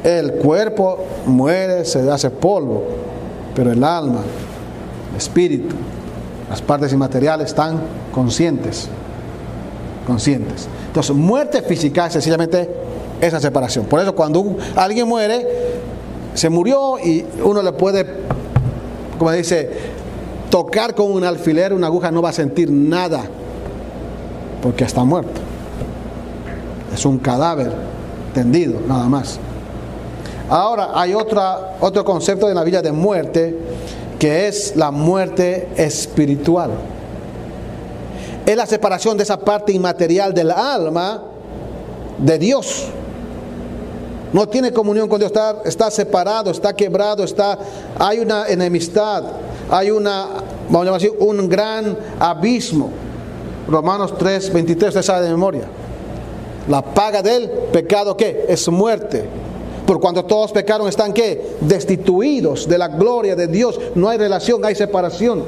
el 0.01 0.35
cuerpo 0.35 0.97
muere, 1.25 1.83
se 1.83 2.09
hace 2.09 2.29
polvo, 2.29 2.83
pero 3.53 3.69
el 3.69 3.83
alma, 3.83 4.21
el 5.11 5.17
espíritu, 5.17 5.75
las 6.49 6.61
partes 6.61 6.93
inmateriales 6.93 7.47
están 7.47 7.81
conscientes 8.13 8.87
conscientes. 10.05 10.67
Entonces, 10.87 11.15
muerte 11.15 11.61
física 11.61 12.07
es 12.07 12.13
sencillamente 12.13 12.69
esa 13.21 13.39
separación. 13.39 13.85
Por 13.85 13.99
eso 13.99 14.15
cuando 14.15 14.57
alguien 14.75 15.07
muere, 15.07 15.45
se 16.33 16.49
murió 16.49 16.99
y 16.99 17.25
uno 17.43 17.61
le 17.61 17.71
puede, 17.73 18.05
como 19.17 19.31
dice, 19.31 19.69
tocar 20.49 20.93
con 20.95 21.11
un 21.11 21.23
alfiler, 21.23 21.73
una 21.73 21.87
aguja, 21.87 22.11
no 22.11 22.21
va 22.21 22.29
a 22.29 22.33
sentir 22.33 22.71
nada, 22.71 23.23
porque 24.61 24.83
está 24.83 25.03
muerto. 25.03 25.41
Es 26.93 27.05
un 27.05 27.17
cadáver 27.19 27.71
tendido, 28.33 28.79
nada 28.87 29.05
más. 29.05 29.39
Ahora 30.49 30.91
hay 30.93 31.13
otra, 31.13 31.77
otro 31.79 32.05
concepto 32.05 32.47
de 32.47 32.53
la 32.53 32.63
vida 32.63 32.81
de 32.81 32.91
muerte, 32.91 33.57
que 34.19 34.47
es 34.47 34.75
la 34.75 34.91
muerte 34.91 35.69
espiritual. 35.75 36.71
Es 38.45 38.55
la 38.55 38.65
separación 38.65 39.17
de 39.17 39.23
esa 39.23 39.39
parte 39.39 39.71
inmaterial 39.71 40.33
del 40.33 40.51
alma 40.51 41.23
de 42.17 42.37
Dios. 42.37 42.85
No 44.33 44.47
tiene 44.47 44.71
comunión 44.71 45.07
con 45.07 45.19
Dios, 45.19 45.31
está, 45.63 45.89
separado, 45.89 46.51
está 46.51 46.73
quebrado, 46.73 47.23
está, 47.23 47.57
hay 47.97 48.19
una 48.19 48.47
enemistad, 48.47 49.23
hay 49.69 49.91
una, 49.91 50.27
vamos 50.69 51.03
a 51.03 51.23
un 51.23 51.47
gran 51.47 51.97
abismo. 52.19 52.89
Romanos 53.67 54.13
3, 54.17 54.53
23, 54.53 54.89
usted 54.89 55.01
sabe 55.01 55.25
de 55.25 55.31
memoria. 55.31 55.63
La 56.67 56.81
paga 56.81 57.21
del 57.21 57.49
pecado, 57.49 58.17
¿qué? 58.17 58.45
Es 58.47 58.67
muerte. 58.67 59.25
Por 59.85 59.99
cuando 59.99 60.25
todos 60.25 60.51
pecaron, 60.51 60.87
están 60.87 61.13
¿qué? 61.13 61.57
Destituidos 61.61 62.67
de 62.67 62.77
la 62.77 62.87
gloria 62.87 63.35
de 63.35 63.47
Dios. 63.47 63.79
No 63.93 64.09
hay 64.09 64.17
relación, 64.17 64.65
hay 64.65 64.75
separación. 64.75 65.43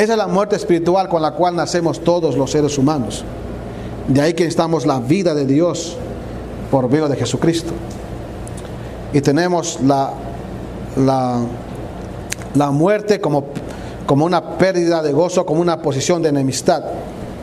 Esa 0.00 0.14
es 0.14 0.18
la 0.18 0.28
muerte 0.28 0.56
espiritual 0.56 1.10
con 1.10 1.20
la 1.20 1.32
cual 1.32 1.54
nacemos 1.54 2.00
todos 2.00 2.34
los 2.34 2.50
seres 2.50 2.78
humanos. 2.78 3.22
De 4.08 4.22
ahí 4.22 4.32
que 4.32 4.46
estamos 4.46 4.86
la 4.86 4.98
vida 4.98 5.34
de 5.34 5.44
Dios 5.44 5.94
por 6.70 6.88
medio 6.88 7.06
de 7.06 7.16
Jesucristo. 7.16 7.74
Y 9.12 9.20
tenemos 9.20 9.78
la, 9.82 10.14
la, 10.96 11.42
la 12.54 12.70
muerte 12.70 13.20
como, 13.20 13.44
como 14.06 14.24
una 14.24 14.56
pérdida 14.56 15.02
de 15.02 15.12
gozo, 15.12 15.44
como 15.44 15.60
una 15.60 15.82
posición 15.82 16.22
de 16.22 16.30
enemistad, 16.30 16.82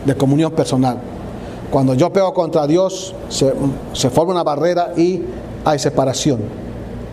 de 0.03 0.15
comunión 0.15 0.51
personal. 0.51 0.97
Cuando 1.69 1.93
yo 1.93 2.11
pego 2.11 2.33
contra 2.33 2.65
Dios, 2.65 3.13
se, 3.29 3.53
se 3.93 4.09
forma 4.09 4.31
una 4.31 4.43
barrera 4.43 4.93
y 4.97 5.21
hay 5.63 5.77
separación 5.77 6.39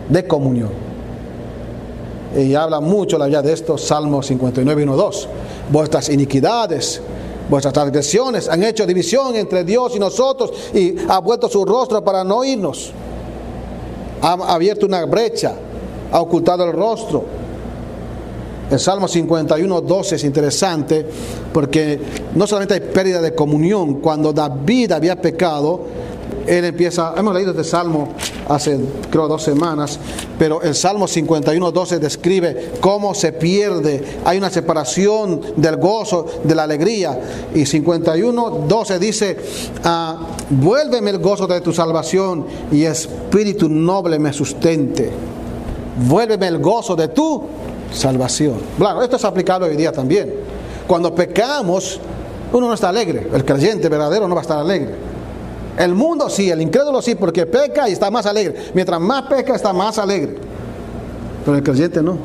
de 0.09 0.25
comunión. 0.25 0.84
Y 2.35 2.53
habla 2.53 2.81
mucho 2.81 3.17
la 3.17 3.27
vida 3.27 3.41
de 3.41 3.53
esto, 3.53 3.77
Salmo 3.77 4.21
59, 4.21 4.83
1, 4.83 4.95
2. 4.95 5.27
Vuestras 5.71 6.09
iniquidades 6.09 7.01
Vuestras 7.49 7.73
transgresiones 7.73 8.49
han 8.49 8.63
hecho 8.63 8.87
división 8.87 9.35
entre 9.35 9.63
Dios 9.63 9.95
y 9.95 9.99
nosotros 9.99 10.51
y 10.73 10.95
ha 11.07 11.19
vuelto 11.19 11.47
su 11.47 11.63
rostro 11.63 12.03
para 12.03 12.23
no 12.23 12.43
irnos. 12.43 12.91
Ha 14.21 14.33
abierto 14.53 14.87
una 14.87 15.05
brecha, 15.05 15.53
ha 16.11 16.21
ocultado 16.21 16.63
el 16.65 16.73
rostro. 16.73 17.23
El 18.71 18.79
Salmo 18.79 19.07
51, 19.07 19.81
12 19.81 20.15
es 20.15 20.23
interesante 20.23 21.05
porque 21.53 21.99
no 22.33 22.47
solamente 22.47 22.73
hay 22.73 22.79
pérdida 22.79 23.21
de 23.21 23.35
comunión, 23.35 24.01
cuando 24.01 24.33
David 24.33 24.93
había 24.93 25.21
pecado, 25.21 25.81
él 26.47 26.65
empieza, 26.65 27.13
hemos 27.17 27.33
leído 27.33 27.51
este 27.51 27.63
salmo 27.63 28.09
hace 28.47 28.79
creo 29.09 29.27
dos 29.27 29.43
semanas, 29.43 29.99
pero 30.37 30.61
el 30.61 30.75
Salmo 30.75 31.07
51, 31.07 31.71
12 31.71 31.99
describe 31.99 32.71
cómo 32.79 33.13
se 33.15 33.31
pierde, 33.31 34.03
hay 34.25 34.37
una 34.37 34.49
separación 34.49 35.41
del 35.55 35.77
gozo, 35.77 36.25
de 36.43 36.55
la 36.55 36.63
alegría. 36.63 37.19
Y 37.53 37.65
51, 37.65 38.65
12 38.67 38.99
dice, 38.99 39.37
ah, 39.83 40.19
vuélveme 40.49 41.11
el 41.11 41.19
gozo 41.19 41.47
de 41.47 41.61
tu 41.61 41.73
salvación 41.73 42.45
y 42.71 42.83
espíritu 42.83 43.69
noble 43.69 44.19
me 44.19 44.33
sustente. 44.33 45.11
Vuélveme 46.07 46.47
el 46.47 46.59
gozo 46.59 46.95
de 46.95 47.07
tu 47.07 47.43
salvación. 47.91 48.55
Claro, 48.77 49.01
esto 49.01 49.15
es 49.15 49.23
aplicable 49.23 49.69
hoy 49.69 49.77
día 49.77 49.91
también. 49.91 50.33
Cuando 50.87 51.15
pecamos, 51.15 51.99
uno 52.51 52.67
no 52.67 52.73
está 52.73 52.89
alegre. 52.89 53.27
El 53.33 53.45
creyente 53.45 53.89
verdadero 53.89 54.27
no 54.27 54.35
va 54.35 54.41
a 54.41 54.43
estar 54.43 54.59
alegre. 54.59 55.04
El 55.77 55.93
mundo 55.93 56.29
sí, 56.29 56.49
el 56.49 56.61
incrédulo 56.61 57.01
sí, 57.01 57.15
porque 57.15 57.45
peca 57.45 57.89
y 57.89 57.93
está 57.93 58.09
más 58.09 58.25
alegre. 58.25 58.71
Mientras 58.73 58.99
más 58.99 59.23
peca, 59.23 59.55
está 59.55 59.73
más 59.73 59.97
alegre. 59.97 60.37
Pero 61.43 61.57
el 61.57 61.63
creyente 61.63 62.01
no. 62.01 62.17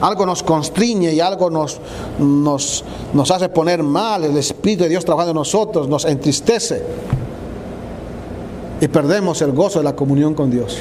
Algo 0.00 0.26
nos 0.26 0.42
constriñe 0.42 1.12
y 1.12 1.20
algo 1.20 1.50
nos, 1.50 1.80
nos, 2.18 3.30
hace 3.30 3.48
poner 3.50 3.82
mal. 3.82 4.24
El 4.24 4.36
Espíritu 4.36 4.84
de 4.84 4.88
Dios 4.88 5.04
trabajando 5.04 5.30
en 5.32 5.36
nosotros 5.36 5.88
nos 5.88 6.04
entristece. 6.06 6.82
Y 8.80 8.88
perdemos 8.88 9.42
el 9.42 9.52
gozo 9.52 9.78
de 9.78 9.84
la 9.84 9.94
comunión 9.94 10.34
con 10.34 10.50
Dios. 10.50 10.78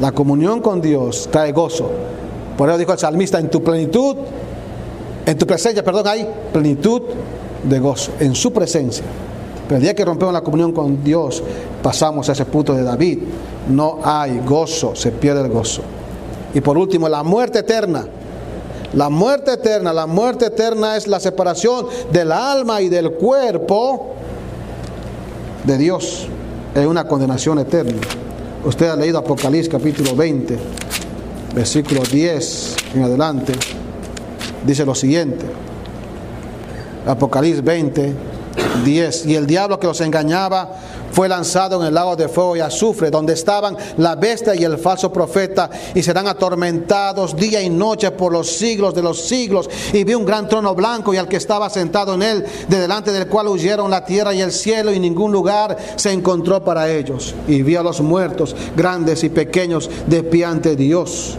La 0.00 0.12
comunión 0.12 0.60
con 0.60 0.80
Dios 0.80 1.28
trae 1.32 1.50
gozo. 1.50 1.90
Por 2.56 2.68
eso 2.68 2.78
dijo 2.78 2.92
el 2.92 2.98
salmista, 2.98 3.40
en 3.40 3.50
tu 3.50 3.62
plenitud, 3.62 4.16
en 5.26 5.36
tu 5.36 5.46
presencia, 5.46 5.82
perdón, 5.82 6.06
hay 6.06 6.28
plenitud 6.52 7.02
de 7.64 7.80
gozo, 7.80 8.12
en 8.20 8.34
su 8.36 8.52
presencia. 8.52 9.04
Pero 9.68 9.76
el 9.76 9.82
día 9.82 9.94
que 9.94 10.04
rompemos 10.04 10.32
la 10.32 10.40
comunión 10.40 10.72
con 10.72 11.04
Dios, 11.04 11.42
pasamos 11.82 12.28
a 12.30 12.32
ese 12.32 12.46
punto 12.46 12.74
de 12.74 12.82
David. 12.82 13.18
No 13.68 13.98
hay 14.02 14.40
gozo, 14.40 14.96
se 14.96 15.12
pierde 15.12 15.42
el 15.42 15.50
gozo. 15.50 15.82
Y 16.54 16.62
por 16.62 16.78
último, 16.78 17.06
la 17.06 17.22
muerte 17.22 17.58
eterna. 17.58 18.06
La 18.94 19.10
muerte 19.10 19.52
eterna, 19.52 19.92
la 19.92 20.06
muerte 20.06 20.46
eterna 20.46 20.96
es 20.96 21.06
la 21.06 21.20
separación 21.20 21.86
del 22.10 22.32
alma 22.32 22.80
y 22.80 22.88
del 22.88 23.12
cuerpo 23.12 24.14
de 25.64 25.76
Dios. 25.76 26.26
Es 26.74 26.86
una 26.86 27.06
condenación 27.06 27.58
eterna. 27.58 28.00
Usted 28.64 28.88
ha 28.88 28.96
leído 28.96 29.18
Apocalipsis 29.18 29.68
capítulo 29.68 30.16
20, 30.16 30.56
versículo 31.54 32.02
10 32.02 32.76
en 32.94 33.02
adelante. 33.02 33.52
Dice 34.66 34.86
lo 34.86 34.94
siguiente. 34.94 35.44
Apocalipsis 37.06 37.62
20, 37.62 38.14
10. 38.84 39.26
Y 39.26 39.34
el 39.34 39.46
diablo 39.46 39.78
que 39.78 39.86
los 39.86 40.00
engañaba 40.00 40.70
fue 41.12 41.28
lanzado 41.28 41.80
en 41.80 41.88
el 41.88 41.94
lago 41.94 42.16
de 42.16 42.28
fuego 42.28 42.56
y 42.56 42.60
azufre, 42.60 43.10
donde 43.10 43.32
estaban 43.32 43.76
la 43.96 44.14
bestia 44.14 44.54
y 44.54 44.64
el 44.64 44.78
falso 44.78 45.12
profeta, 45.12 45.70
y 45.94 46.02
serán 46.02 46.28
atormentados 46.28 47.34
día 47.34 47.60
y 47.60 47.70
noche 47.70 48.10
por 48.10 48.32
los 48.32 48.48
siglos 48.48 48.94
de 48.94 49.02
los 49.02 49.20
siglos. 49.20 49.68
Y 49.92 50.04
vi 50.04 50.14
un 50.14 50.24
gran 50.24 50.48
trono 50.48 50.74
blanco 50.74 51.12
y 51.12 51.16
al 51.16 51.28
que 51.28 51.36
estaba 51.36 51.70
sentado 51.70 52.14
en 52.14 52.22
él, 52.22 52.46
de 52.68 52.80
delante 52.80 53.12
del 53.12 53.26
cual 53.26 53.48
huyeron 53.48 53.90
la 53.90 54.04
tierra 54.04 54.34
y 54.34 54.40
el 54.40 54.52
cielo, 54.52 54.92
y 54.92 55.00
ningún 55.00 55.32
lugar 55.32 55.76
se 55.96 56.12
encontró 56.12 56.62
para 56.62 56.90
ellos. 56.90 57.34
Y 57.46 57.62
vi 57.62 57.76
a 57.76 57.82
los 57.82 58.00
muertos, 58.00 58.54
grandes 58.76 59.24
y 59.24 59.28
pequeños, 59.28 59.90
de 60.06 60.22
pie 60.22 60.44
ante 60.44 60.76
Dios 60.76 61.38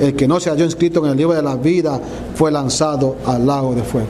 el 0.00 0.16
que 0.16 0.26
no 0.26 0.40
se 0.40 0.50
halló 0.50 0.64
inscrito 0.64 1.04
en 1.04 1.12
el 1.12 1.16
libro 1.16 1.34
de 1.34 1.42
la 1.42 1.56
vida 1.56 2.00
fue 2.34 2.50
lanzado 2.50 3.16
al 3.26 3.46
lago 3.46 3.74
de 3.74 3.82
fuego. 3.82 4.08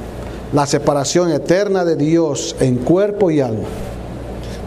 La 0.52 0.66
separación 0.66 1.30
eterna 1.30 1.84
de 1.84 1.96
Dios 1.96 2.56
en 2.60 2.76
cuerpo 2.76 3.30
y 3.30 3.40
alma. 3.40 3.68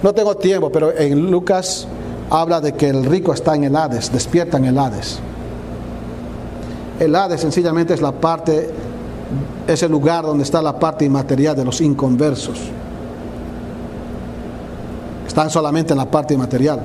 No 0.04 0.14
tengo 0.14 0.36
tiempo, 0.36 0.70
pero 0.70 0.96
en 0.98 1.32
Lucas 1.32 1.88
habla 2.30 2.60
de 2.60 2.74
que 2.74 2.90
el 2.90 3.06
rico 3.06 3.34
está 3.34 3.56
en 3.56 3.64
el 3.64 3.76
Hades, 3.76 4.12
despierta 4.12 4.58
en 4.58 4.66
el 4.66 4.78
Hades. 4.78 5.20
El 7.00 7.16
Hades 7.16 7.42
sencillamente 7.42 7.94
es 7.94 8.02
la 8.02 8.12
parte, 8.12 8.70
es 9.66 9.82
el 9.82 9.92
lugar 9.92 10.26
donde 10.26 10.44
está 10.44 10.62
la 10.62 10.78
parte 10.78 11.06
inmaterial 11.06 11.56
de 11.56 11.64
los 11.64 11.80
inconversos. 11.80 12.60
Están 15.26 15.50
solamente 15.50 15.94
en 15.94 15.98
la 15.98 16.12
parte 16.12 16.34
inmaterial. 16.34 16.82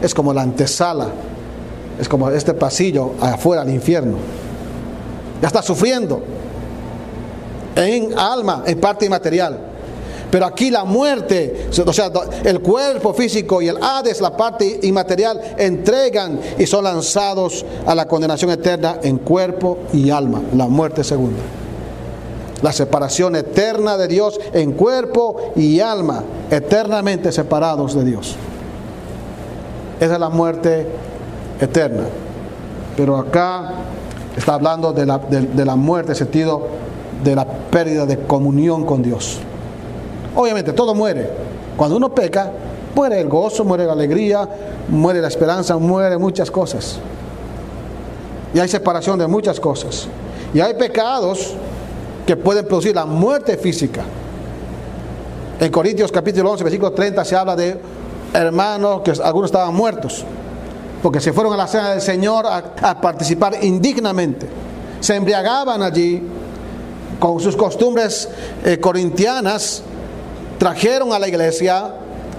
Es 0.00 0.14
como 0.14 0.32
la 0.32 0.42
antesala 0.42 1.08
es 2.00 2.08
como 2.08 2.30
este 2.30 2.54
pasillo 2.54 3.12
afuera 3.20 3.62
al 3.62 3.70
infierno. 3.70 4.16
Ya 5.40 5.48
está 5.48 5.62
sufriendo 5.62 6.22
en 7.76 8.18
alma, 8.18 8.64
en 8.66 8.80
parte 8.80 9.06
inmaterial. 9.06 9.66
Pero 10.30 10.46
aquí 10.46 10.70
la 10.70 10.84
muerte, 10.84 11.68
o 11.84 11.92
sea, 11.92 12.10
el 12.44 12.60
cuerpo 12.60 13.12
físico 13.12 13.60
y 13.60 13.68
el 13.68 13.82
Hades, 13.82 14.20
la 14.20 14.36
parte 14.36 14.78
inmaterial, 14.82 15.40
entregan 15.58 16.40
y 16.56 16.66
son 16.66 16.84
lanzados 16.84 17.64
a 17.84 17.94
la 17.94 18.06
condenación 18.06 18.50
eterna 18.50 18.98
en 19.02 19.18
cuerpo 19.18 19.78
y 19.92 20.10
alma, 20.10 20.40
la 20.54 20.68
muerte 20.68 21.02
segunda. 21.02 21.40
la 22.62 22.72
separación 22.72 23.36
eterna 23.36 23.96
de 23.96 24.08
Dios 24.08 24.38
en 24.52 24.72
cuerpo 24.72 25.52
y 25.56 25.80
alma, 25.80 26.22
eternamente 26.50 27.32
separados 27.32 27.94
de 27.94 28.04
Dios. 28.04 28.36
Esa 29.98 30.14
es 30.14 30.20
la 30.20 30.28
muerte 30.28 30.86
eterna. 31.60 32.04
Pero 32.96 33.16
acá 33.16 33.72
está 34.36 34.54
hablando 34.54 34.92
de 34.92 35.06
la, 35.06 35.18
de, 35.18 35.64
la 35.64 35.76
muerte, 35.76 36.12
en 36.12 36.16
sentido 36.16 36.66
de 37.22 37.34
la 37.34 37.44
pérdida 37.44 38.06
de 38.06 38.18
comunión 38.18 38.84
con 38.84 39.02
Dios. 39.02 39.38
Obviamente, 40.34 40.72
todo 40.72 40.94
muere. 40.94 41.28
Cuando 41.76 41.96
uno 41.96 42.14
peca, 42.14 42.50
muere 42.94 43.20
el 43.20 43.28
gozo, 43.28 43.64
muere 43.64 43.86
la 43.86 43.92
alegría, 43.92 44.48
muere 44.88 45.20
la 45.20 45.28
esperanza, 45.28 45.76
muere 45.76 46.18
muchas 46.18 46.50
cosas. 46.50 46.98
Y 48.52 48.58
hay 48.58 48.68
separación 48.68 49.18
de 49.18 49.26
muchas 49.26 49.60
cosas. 49.60 50.08
Y 50.52 50.60
hay 50.60 50.74
pecados 50.74 51.54
que 52.26 52.36
pueden 52.36 52.66
producir 52.66 52.94
la 52.94 53.06
muerte 53.06 53.56
física. 53.56 54.02
En 55.60 55.70
Corintios 55.70 56.10
capítulo 56.10 56.50
11, 56.52 56.64
versículo 56.64 56.92
30 56.92 57.24
se 57.24 57.36
habla 57.36 57.54
de 57.54 57.78
hermanos 58.32 59.02
que 59.02 59.12
algunos 59.22 59.48
estaban 59.48 59.74
muertos, 59.74 60.24
porque 61.02 61.20
se 61.20 61.32
fueron 61.32 61.52
a 61.52 61.56
la 61.56 61.66
cena 61.66 61.90
del 61.90 62.00
Señor 62.00 62.46
a, 62.46 63.00
participar 63.00 63.62
indignamente. 63.62 64.46
Se 65.00 65.16
embriagaban 65.16 65.82
allí 65.82 66.22
con 67.18 67.40
sus 67.40 67.56
costumbres 67.56 68.28
eh, 68.64 68.78
corintianas, 68.78 69.82
trajeron 70.58 71.12
a 71.12 71.18
la 71.18 71.28
iglesia, 71.28 71.94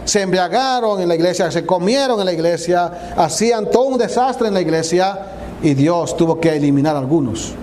se 0.05 0.21
embriagaron 0.21 1.01
en 1.01 1.07
la 1.07 1.15
iglesia, 1.15 1.51
se 1.51 1.65
comieron 1.65 2.19
en 2.19 2.25
la 2.25 2.33
iglesia, 2.33 3.13
hacían 3.15 3.69
todo 3.69 3.83
un 3.83 3.97
desastre 3.97 4.47
en 4.47 4.53
la 4.53 4.61
iglesia 4.61 5.19
y 5.61 5.73
Dios 5.73 6.17
tuvo 6.17 6.39
que 6.39 6.55
eliminar 6.55 6.95
a 6.95 6.99
algunos 6.99 7.53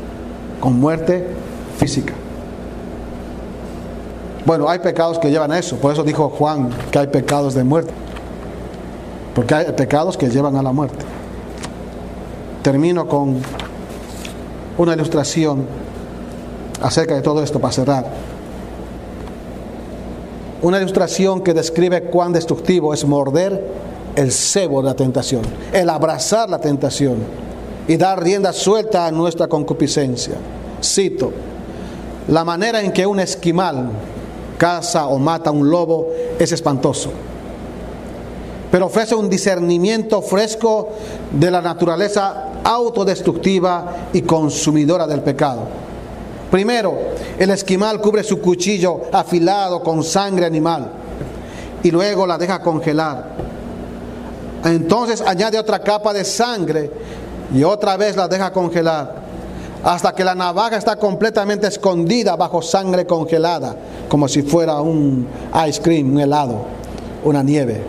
con 0.61 0.78
muerte 0.78 1.26
física. 1.78 2.14
Bueno, 4.44 4.68
hay 4.68 4.78
pecados 4.78 5.18
que 5.18 5.30
llevan 5.30 5.53
a 5.53 5.59
eso, 5.59 5.76
por 5.76 5.92
eso 5.92 6.03
dijo 6.03 6.30
Juan 6.30 6.70
que 6.90 6.99
hay 6.99 7.09
pecados 7.09 7.55
de 7.55 7.64
muerte, 7.64 7.92
porque 9.39 9.55
hay 9.55 9.70
pecados 9.70 10.16
que 10.16 10.28
llevan 10.28 10.57
a 10.57 10.62
la 10.64 10.72
muerte. 10.72 11.05
Termino 12.61 13.07
con 13.07 13.36
una 14.76 14.95
ilustración 14.95 15.64
acerca 16.82 17.14
de 17.14 17.22
todo 17.22 17.41
esto 17.41 17.61
para 17.61 17.72
cerrar. 17.72 18.07
Una 20.61 20.78
ilustración 20.78 21.41
que 21.41 21.55
describe 21.55 22.03
cuán 22.11 22.32
destructivo 22.32 22.93
es 22.93 23.05
morder 23.05 23.64
el 24.16 24.32
cebo 24.32 24.82
de 24.82 24.89
la 24.89 24.95
tentación, 24.97 25.43
el 25.72 25.89
abrazar 25.89 26.51
la 26.51 26.61
tentación 26.61 27.18
y 27.86 27.97
dar 27.97 28.20
rienda 28.20 28.53
suelta 28.53 29.07
a 29.07 29.12
nuestra 29.12 29.47
concupiscencia. 29.47 30.34
Cito, 30.82 31.30
la 32.26 32.45
manera 32.45 32.82
en 32.82 32.91
que 32.91 33.07
un 33.07 33.20
esquimal 33.20 33.89
caza 34.59 35.07
o 35.07 35.16
mata 35.16 35.51
a 35.51 35.53
un 35.53 35.70
lobo 35.70 36.09
es 36.41 36.51
espantoso, 36.51 37.12
pero 38.71 38.87
ofrece 38.87 39.14
un 39.14 39.31
discernimiento 39.31 40.21
fresco 40.23 40.91
de 41.33 41.51
la 41.51 41.61
naturaleza 41.61 42.61
autodestructiva 42.64 44.09
y 44.12 44.23
consumidora 44.23 45.07
del 45.07 45.23
pecado. 45.23 45.62
Primero, 46.51 46.99
el 47.39 47.51
esquimal 47.51 48.01
cubre 48.01 48.25
su 48.25 48.41
cuchillo 48.41 49.03
afilado 49.12 49.83
con 49.83 50.03
sangre 50.03 50.47
animal 50.47 50.91
y 51.83 51.91
luego 51.91 52.27
la 52.27 52.39
deja 52.39 52.61
congelar. 52.61 53.37
Entonces 54.64 55.21
añade 55.21 55.59
otra 55.59 55.79
capa 55.79 56.12
de 56.12 56.25
sangre 56.25 56.91
y 57.55 57.62
otra 57.62 57.97
vez 57.97 58.16
la 58.16 58.29
deja 58.29 58.53
congelar 58.53 59.29
hasta 59.85 60.12
que 60.12 60.25
la 60.25 60.35
navaja 60.35 60.77
está 60.77 60.97
completamente 60.97 61.66
escondida 61.66 62.35
bajo 62.37 62.61
sangre 62.62 63.07
congelada, 63.07 63.77
como 64.09 64.27
si 64.27 64.43
fuera 64.43 64.81
un 64.81 65.27
ice 65.69 65.81
cream, 65.81 66.12
un 66.12 66.21
helado, 66.21 66.62
una 67.25 67.43
nieve. 67.43 67.81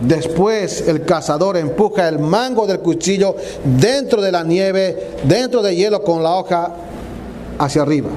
Después 0.00 0.86
el 0.88 1.04
cazador 1.04 1.56
empuja 1.56 2.08
el 2.08 2.18
mango 2.18 2.66
del 2.66 2.80
cuchillo 2.80 3.36
dentro 3.64 4.20
de 4.20 4.32
la 4.32 4.42
nieve, 4.42 5.12
dentro 5.24 5.62
de 5.62 5.74
hielo 5.74 6.02
con 6.02 6.22
la 6.22 6.34
hoja 6.34 6.72
hacia 7.58 7.82
arriba. 7.82 8.10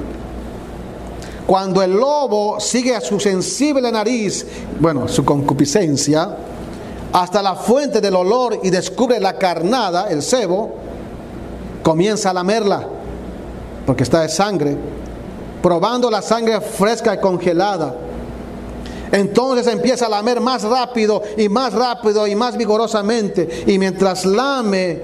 Cuando 1.46 1.82
el 1.82 1.92
lobo 1.92 2.60
sigue 2.60 2.94
a 2.94 3.00
su 3.00 3.18
sensible 3.18 3.90
nariz, 3.90 4.46
bueno, 4.80 5.08
su 5.08 5.24
concupiscencia, 5.24 6.36
hasta 7.12 7.40
la 7.40 7.54
fuente 7.54 8.00
del 8.00 8.16
olor 8.16 8.60
y 8.62 8.70
descubre 8.70 9.18
la 9.18 9.38
carnada, 9.38 10.08
el 10.10 10.22
cebo, 10.22 10.74
comienza 11.82 12.30
a 12.30 12.34
lamerla, 12.34 12.86
porque 13.86 14.02
está 14.02 14.20
de 14.20 14.28
sangre, 14.28 14.76
probando 15.62 16.10
la 16.10 16.20
sangre 16.20 16.60
fresca 16.60 17.14
y 17.14 17.18
congelada. 17.18 17.96
Entonces 19.12 19.66
empieza 19.66 20.06
a 20.06 20.08
lamer 20.08 20.40
más 20.40 20.62
rápido 20.62 21.22
y 21.36 21.48
más 21.48 21.72
rápido 21.72 22.26
y 22.26 22.34
más 22.34 22.56
vigorosamente. 22.56 23.64
Y 23.66 23.78
mientras 23.78 24.24
lame 24.24 25.00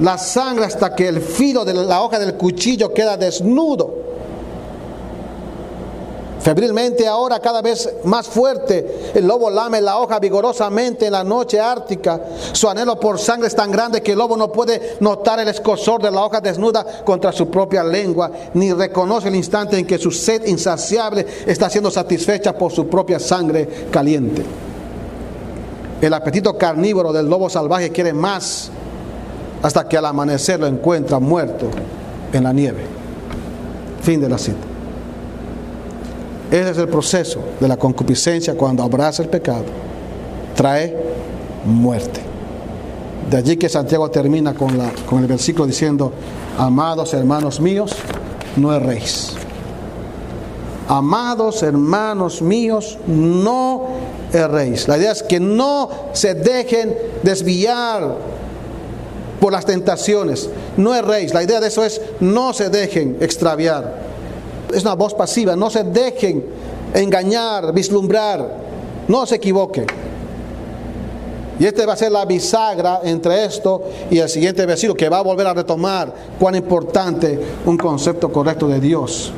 la 0.00 0.18
sangre 0.18 0.64
hasta 0.64 0.94
que 0.94 1.08
el 1.08 1.20
filo 1.20 1.64
de 1.64 1.74
la 1.74 2.02
hoja 2.02 2.18
del 2.18 2.34
cuchillo 2.34 2.92
queda 2.92 3.16
desnudo. 3.16 3.97
Febrilmente 6.48 7.06
ahora 7.06 7.40
cada 7.40 7.60
vez 7.60 7.96
más 8.04 8.26
fuerte, 8.26 9.12
el 9.14 9.26
lobo 9.26 9.50
lame 9.50 9.82
la 9.82 9.98
hoja 9.98 10.18
vigorosamente 10.18 11.04
en 11.04 11.12
la 11.12 11.22
noche 11.22 11.60
ártica. 11.60 12.18
Su 12.52 12.70
anhelo 12.70 12.98
por 12.98 13.18
sangre 13.18 13.48
es 13.48 13.54
tan 13.54 13.70
grande 13.70 14.02
que 14.02 14.12
el 14.12 14.18
lobo 14.18 14.34
no 14.34 14.50
puede 14.50 14.96
notar 15.00 15.38
el 15.40 15.48
escosor 15.48 16.00
de 16.00 16.10
la 16.10 16.24
hoja 16.24 16.40
desnuda 16.40 17.04
contra 17.04 17.32
su 17.32 17.50
propia 17.50 17.84
lengua, 17.84 18.30
ni 18.54 18.72
reconoce 18.72 19.28
el 19.28 19.34
instante 19.34 19.78
en 19.78 19.86
que 19.86 19.98
su 19.98 20.10
sed 20.10 20.46
insaciable 20.46 21.26
está 21.44 21.68
siendo 21.68 21.90
satisfecha 21.90 22.56
por 22.56 22.72
su 22.72 22.86
propia 22.88 23.18
sangre 23.18 23.68
caliente. 23.90 24.42
El 26.00 26.14
apetito 26.14 26.56
carnívoro 26.56 27.12
del 27.12 27.28
lobo 27.28 27.50
salvaje 27.50 27.90
quiere 27.90 28.14
más 28.14 28.70
hasta 29.62 29.86
que 29.86 29.98
al 29.98 30.06
amanecer 30.06 30.58
lo 30.58 30.66
encuentra 30.66 31.18
muerto 31.18 31.68
en 32.32 32.42
la 32.42 32.54
nieve. 32.54 32.86
Fin 34.00 34.18
de 34.18 34.30
la 34.30 34.38
cita. 34.38 34.77
Ese 36.50 36.70
es 36.70 36.78
el 36.78 36.88
proceso 36.88 37.40
de 37.60 37.68
la 37.68 37.76
concupiscencia 37.76 38.54
cuando 38.54 38.82
abraza 38.82 39.22
el 39.22 39.28
pecado. 39.28 39.64
Trae 40.56 40.96
muerte. 41.64 42.20
De 43.30 43.36
allí 43.36 43.56
que 43.58 43.68
Santiago 43.68 44.10
termina 44.10 44.54
con, 44.54 44.78
la, 44.78 44.90
con 45.06 45.20
el 45.20 45.26
versículo 45.26 45.66
diciendo, 45.66 46.10
amados 46.56 47.12
hermanos 47.12 47.60
míos, 47.60 47.94
no 48.56 48.72
erréis. 48.72 49.34
Amados 50.88 51.62
hermanos 51.62 52.40
míos, 52.40 52.96
no 53.06 53.88
erréis. 54.32 54.88
La 54.88 54.96
idea 54.96 55.12
es 55.12 55.22
que 55.22 55.38
no 55.38 55.90
se 56.14 56.34
dejen 56.34 56.96
desviar 57.22 58.16
por 59.38 59.52
las 59.52 59.66
tentaciones. 59.66 60.48
No 60.78 60.94
erréis. 60.94 61.34
La 61.34 61.42
idea 61.42 61.60
de 61.60 61.68
eso 61.68 61.84
es 61.84 62.00
no 62.20 62.54
se 62.54 62.70
dejen 62.70 63.18
extraviar 63.20 64.07
es 64.74 64.82
una 64.82 64.94
voz 64.94 65.14
pasiva, 65.14 65.56
no 65.56 65.70
se 65.70 65.84
dejen 65.84 66.44
engañar, 66.94 67.72
vislumbrar, 67.72 68.48
no 69.06 69.26
se 69.26 69.36
equivoquen. 69.36 69.86
Y 71.58 71.66
este 71.66 71.84
va 71.84 71.94
a 71.94 71.96
ser 71.96 72.12
la 72.12 72.24
bisagra 72.24 73.00
entre 73.02 73.44
esto 73.44 73.82
y 74.10 74.18
el 74.18 74.28
siguiente 74.28 74.64
versículo 74.64 74.96
que 74.96 75.08
va 75.08 75.18
a 75.18 75.22
volver 75.22 75.46
a 75.46 75.54
retomar 75.54 76.12
cuán 76.38 76.54
importante 76.54 77.40
un 77.66 77.76
concepto 77.76 78.30
correcto 78.30 78.68
de 78.68 78.80
Dios. 78.80 79.32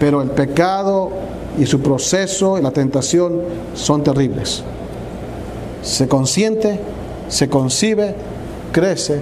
Pero 0.00 0.20
el 0.22 0.30
pecado 0.30 1.10
y 1.56 1.66
su 1.66 1.80
proceso 1.80 2.58
y 2.58 2.62
la 2.62 2.72
tentación 2.72 3.42
son 3.74 4.02
terribles. 4.02 4.64
Se 5.82 6.08
consiente, 6.08 6.80
se 7.28 7.48
concibe, 7.48 8.16
crece 8.72 9.20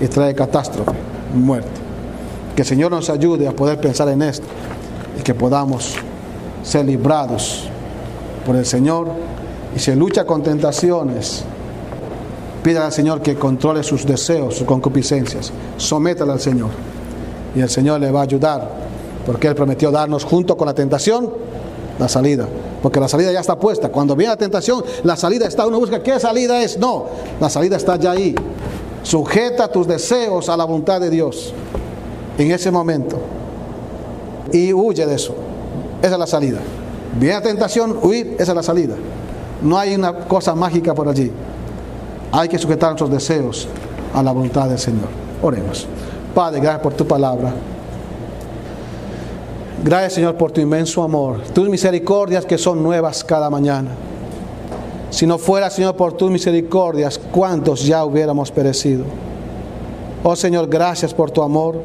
y 0.00 0.06
trae 0.06 0.34
catástrofe, 0.34 0.92
muerte. 1.34 1.83
Que 2.54 2.62
el 2.62 2.68
Señor 2.68 2.90
nos 2.90 3.10
ayude 3.10 3.48
a 3.48 3.52
poder 3.52 3.80
pensar 3.80 4.08
en 4.08 4.22
esto 4.22 4.46
y 5.18 5.22
que 5.22 5.34
podamos 5.34 5.94
ser 6.62 6.86
librados 6.86 7.64
por 8.46 8.56
el 8.56 8.64
Señor. 8.64 9.08
Y 9.74 9.80
si 9.80 9.94
lucha 9.94 10.24
con 10.24 10.42
tentaciones, 10.42 11.44
pida 12.62 12.86
al 12.86 12.92
Señor 12.92 13.22
que 13.22 13.34
controle 13.34 13.82
sus 13.82 14.06
deseos, 14.06 14.56
sus 14.56 14.66
concupiscencias. 14.66 15.52
Sométala 15.76 16.34
al 16.34 16.40
Señor. 16.40 16.70
Y 17.56 17.60
el 17.60 17.68
Señor 17.68 18.00
le 18.00 18.10
va 18.10 18.20
a 18.20 18.24
ayudar, 18.24 18.70
porque 19.26 19.48
Él 19.48 19.54
prometió 19.54 19.90
darnos 19.90 20.24
junto 20.24 20.56
con 20.56 20.66
la 20.66 20.74
tentación 20.74 21.30
la 21.98 22.08
salida. 22.08 22.48
Porque 22.82 23.00
la 23.00 23.08
salida 23.08 23.32
ya 23.32 23.40
está 23.40 23.58
puesta. 23.58 23.88
Cuando 23.88 24.14
viene 24.14 24.32
la 24.32 24.36
tentación, 24.36 24.84
la 25.04 25.16
salida 25.16 25.46
está. 25.46 25.66
Uno 25.66 25.78
busca 25.78 26.02
qué 26.02 26.18
salida 26.20 26.62
es. 26.62 26.78
No, 26.78 27.06
la 27.40 27.48
salida 27.48 27.76
está 27.76 27.96
ya 27.96 28.12
ahí. 28.12 28.34
Sujeta 29.02 29.68
tus 29.68 29.86
deseos 29.86 30.48
a 30.48 30.56
la 30.56 30.64
voluntad 30.64 31.00
de 31.00 31.10
Dios 31.10 31.52
en 32.38 32.50
ese 32.50 32.70
momento 32.70 33.18
y 34.52 34.72
huye 34.72 35.06
de 35.06 35.14
eso. 35.14 35.34
Esa 36.02 36.14
es 36.14 36.18
la 36.18 36.26
salida. 36.26 36.58
Viene 37.18 37.34
la 37.34 37.42
tentación, 37.42 37.98
huir, 38.02 38.36
esa 38.38 38.52
es 38.52 38.56
la 38.56 38.62
salida. 38.62 38.96
No 39.62 39.78
hay 39.78 39.94
una 39.94 40.12
cosa 40.26 40.54
mágica 40.54 40.94
por 40.94 41.08
allí. 41.08 41.30
Hay 42.32 42.48
que 42.48 42.58
sujetar 42.58 42.90
nuestros 42.90 43.10
deseos 43.10 43.68
a 44.12 44.22
la 44.22 44.32
voluntad 44.32 44.68
del 44.68 44.78
Señor. 44.78 45.08
Oremos. 45.42 45.86
Padre, 46.34 46.60
gracias 46.60 46.82
por 46.82 46.94
tu 46.94 47.06
palabra. 47.06 47.52
Gracias 49.84 50.14
Señor 50.14 50.36
por 50.36 50.50
tu 50.50 50.62
inmenso 50.62 51.02
amor, 51.02 51.42
tus 51.52 51.68
misericordias 51.68 52.46
que 52.46 52.56
son 52.56 52.82
nuevas 52.82 53.22
cada 53.22 53.50
mañana. 53.50 53.90
Si 55.10 55.26
no 55.26 55.36
fuera 55.36 55.68
Señor 55.68 55.94
por 55.94 56.14
tus 56.14 56.30
misericordias, 56.30 57.20
¿cuántos 57.30 57.84
ya 57.84 58.02
hubiéramos 58.04 58.50
perecido? 58.50 59.04
Oh 60.22 60.36
Señor, 60.36 60.68
gracias 60.68 61.12
por 61.12 61.30
tu 61.30 61.42
amor, 61.42 61.82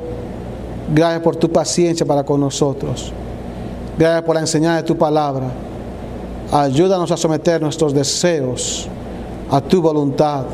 gracias 0.93 1.21
por 1.21 1.35
tu 1.35 1.51
paciencia 1.51 2.05
para 2.05 2.23
con 2.23 2.39
nosotros, 2.39 3.11
gracias 3.97 4.23
por 4.23 4.35
la 4.35 4.41
enseñanza 4.41 4.77
de 4.77 4.83
tu 4.83 4.97
palabra. 4.97 5.51
Ayúdanos 6.51 7.11
a 7.11 7.17
someter 7.17 7.61
nuestros 7.61 7.93
deseos 7.93 8.89
a 9.49 9.61
tu 9.61 9.81
voluntad, 9.81 10.45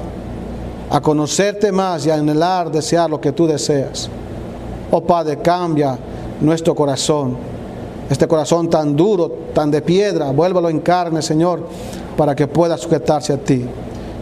a 0.90 1.02
conocerte 1.02 1.72
más 1.72 2.06
y 2.06 2.10
a 2.10 2.16
anhelar, 2.16 2.72
desear 2.72 3.10
lo 3.10 3.20
que 3.20 3.32
tú 3.32 3.46
deseas. 3.46 4.10
Oh 4.92 5.02
Padre, 5.02 5.38
cambia 5.38 5.98
nuestro 6.40 6.74
corazón. 6.74 7.36
Este 8.10 8.28
corazón 8.28 8.70
tan 8.70 8.96
duro, 8.96 9.32
tan 9.54 9.72
de 9.72 9.82
piedra, 9.82 10.32
vuélvelo 10.32 10.70
en 10.70 10.80
carne, 10.80 11.22
Señor, 11.22 11.68
para 12.16 12.36
que 12.36 12.48
pueda 12.48 12.78
sujetarse 12.78 13.34
a 13.34 13.38
ti. 13.38 13.66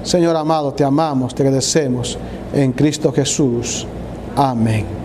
Señor 0.03 0.35
amado, 0.35 0.73
te 0.73 0.83
amamos, 0.83 1.35
te 1.35 1.43
agradecemos 1.43 2.17
en 2.53 2.71
Cristo 2.71 3.11
Jesús. 3.11 3.85
Amén. 4.35 5.02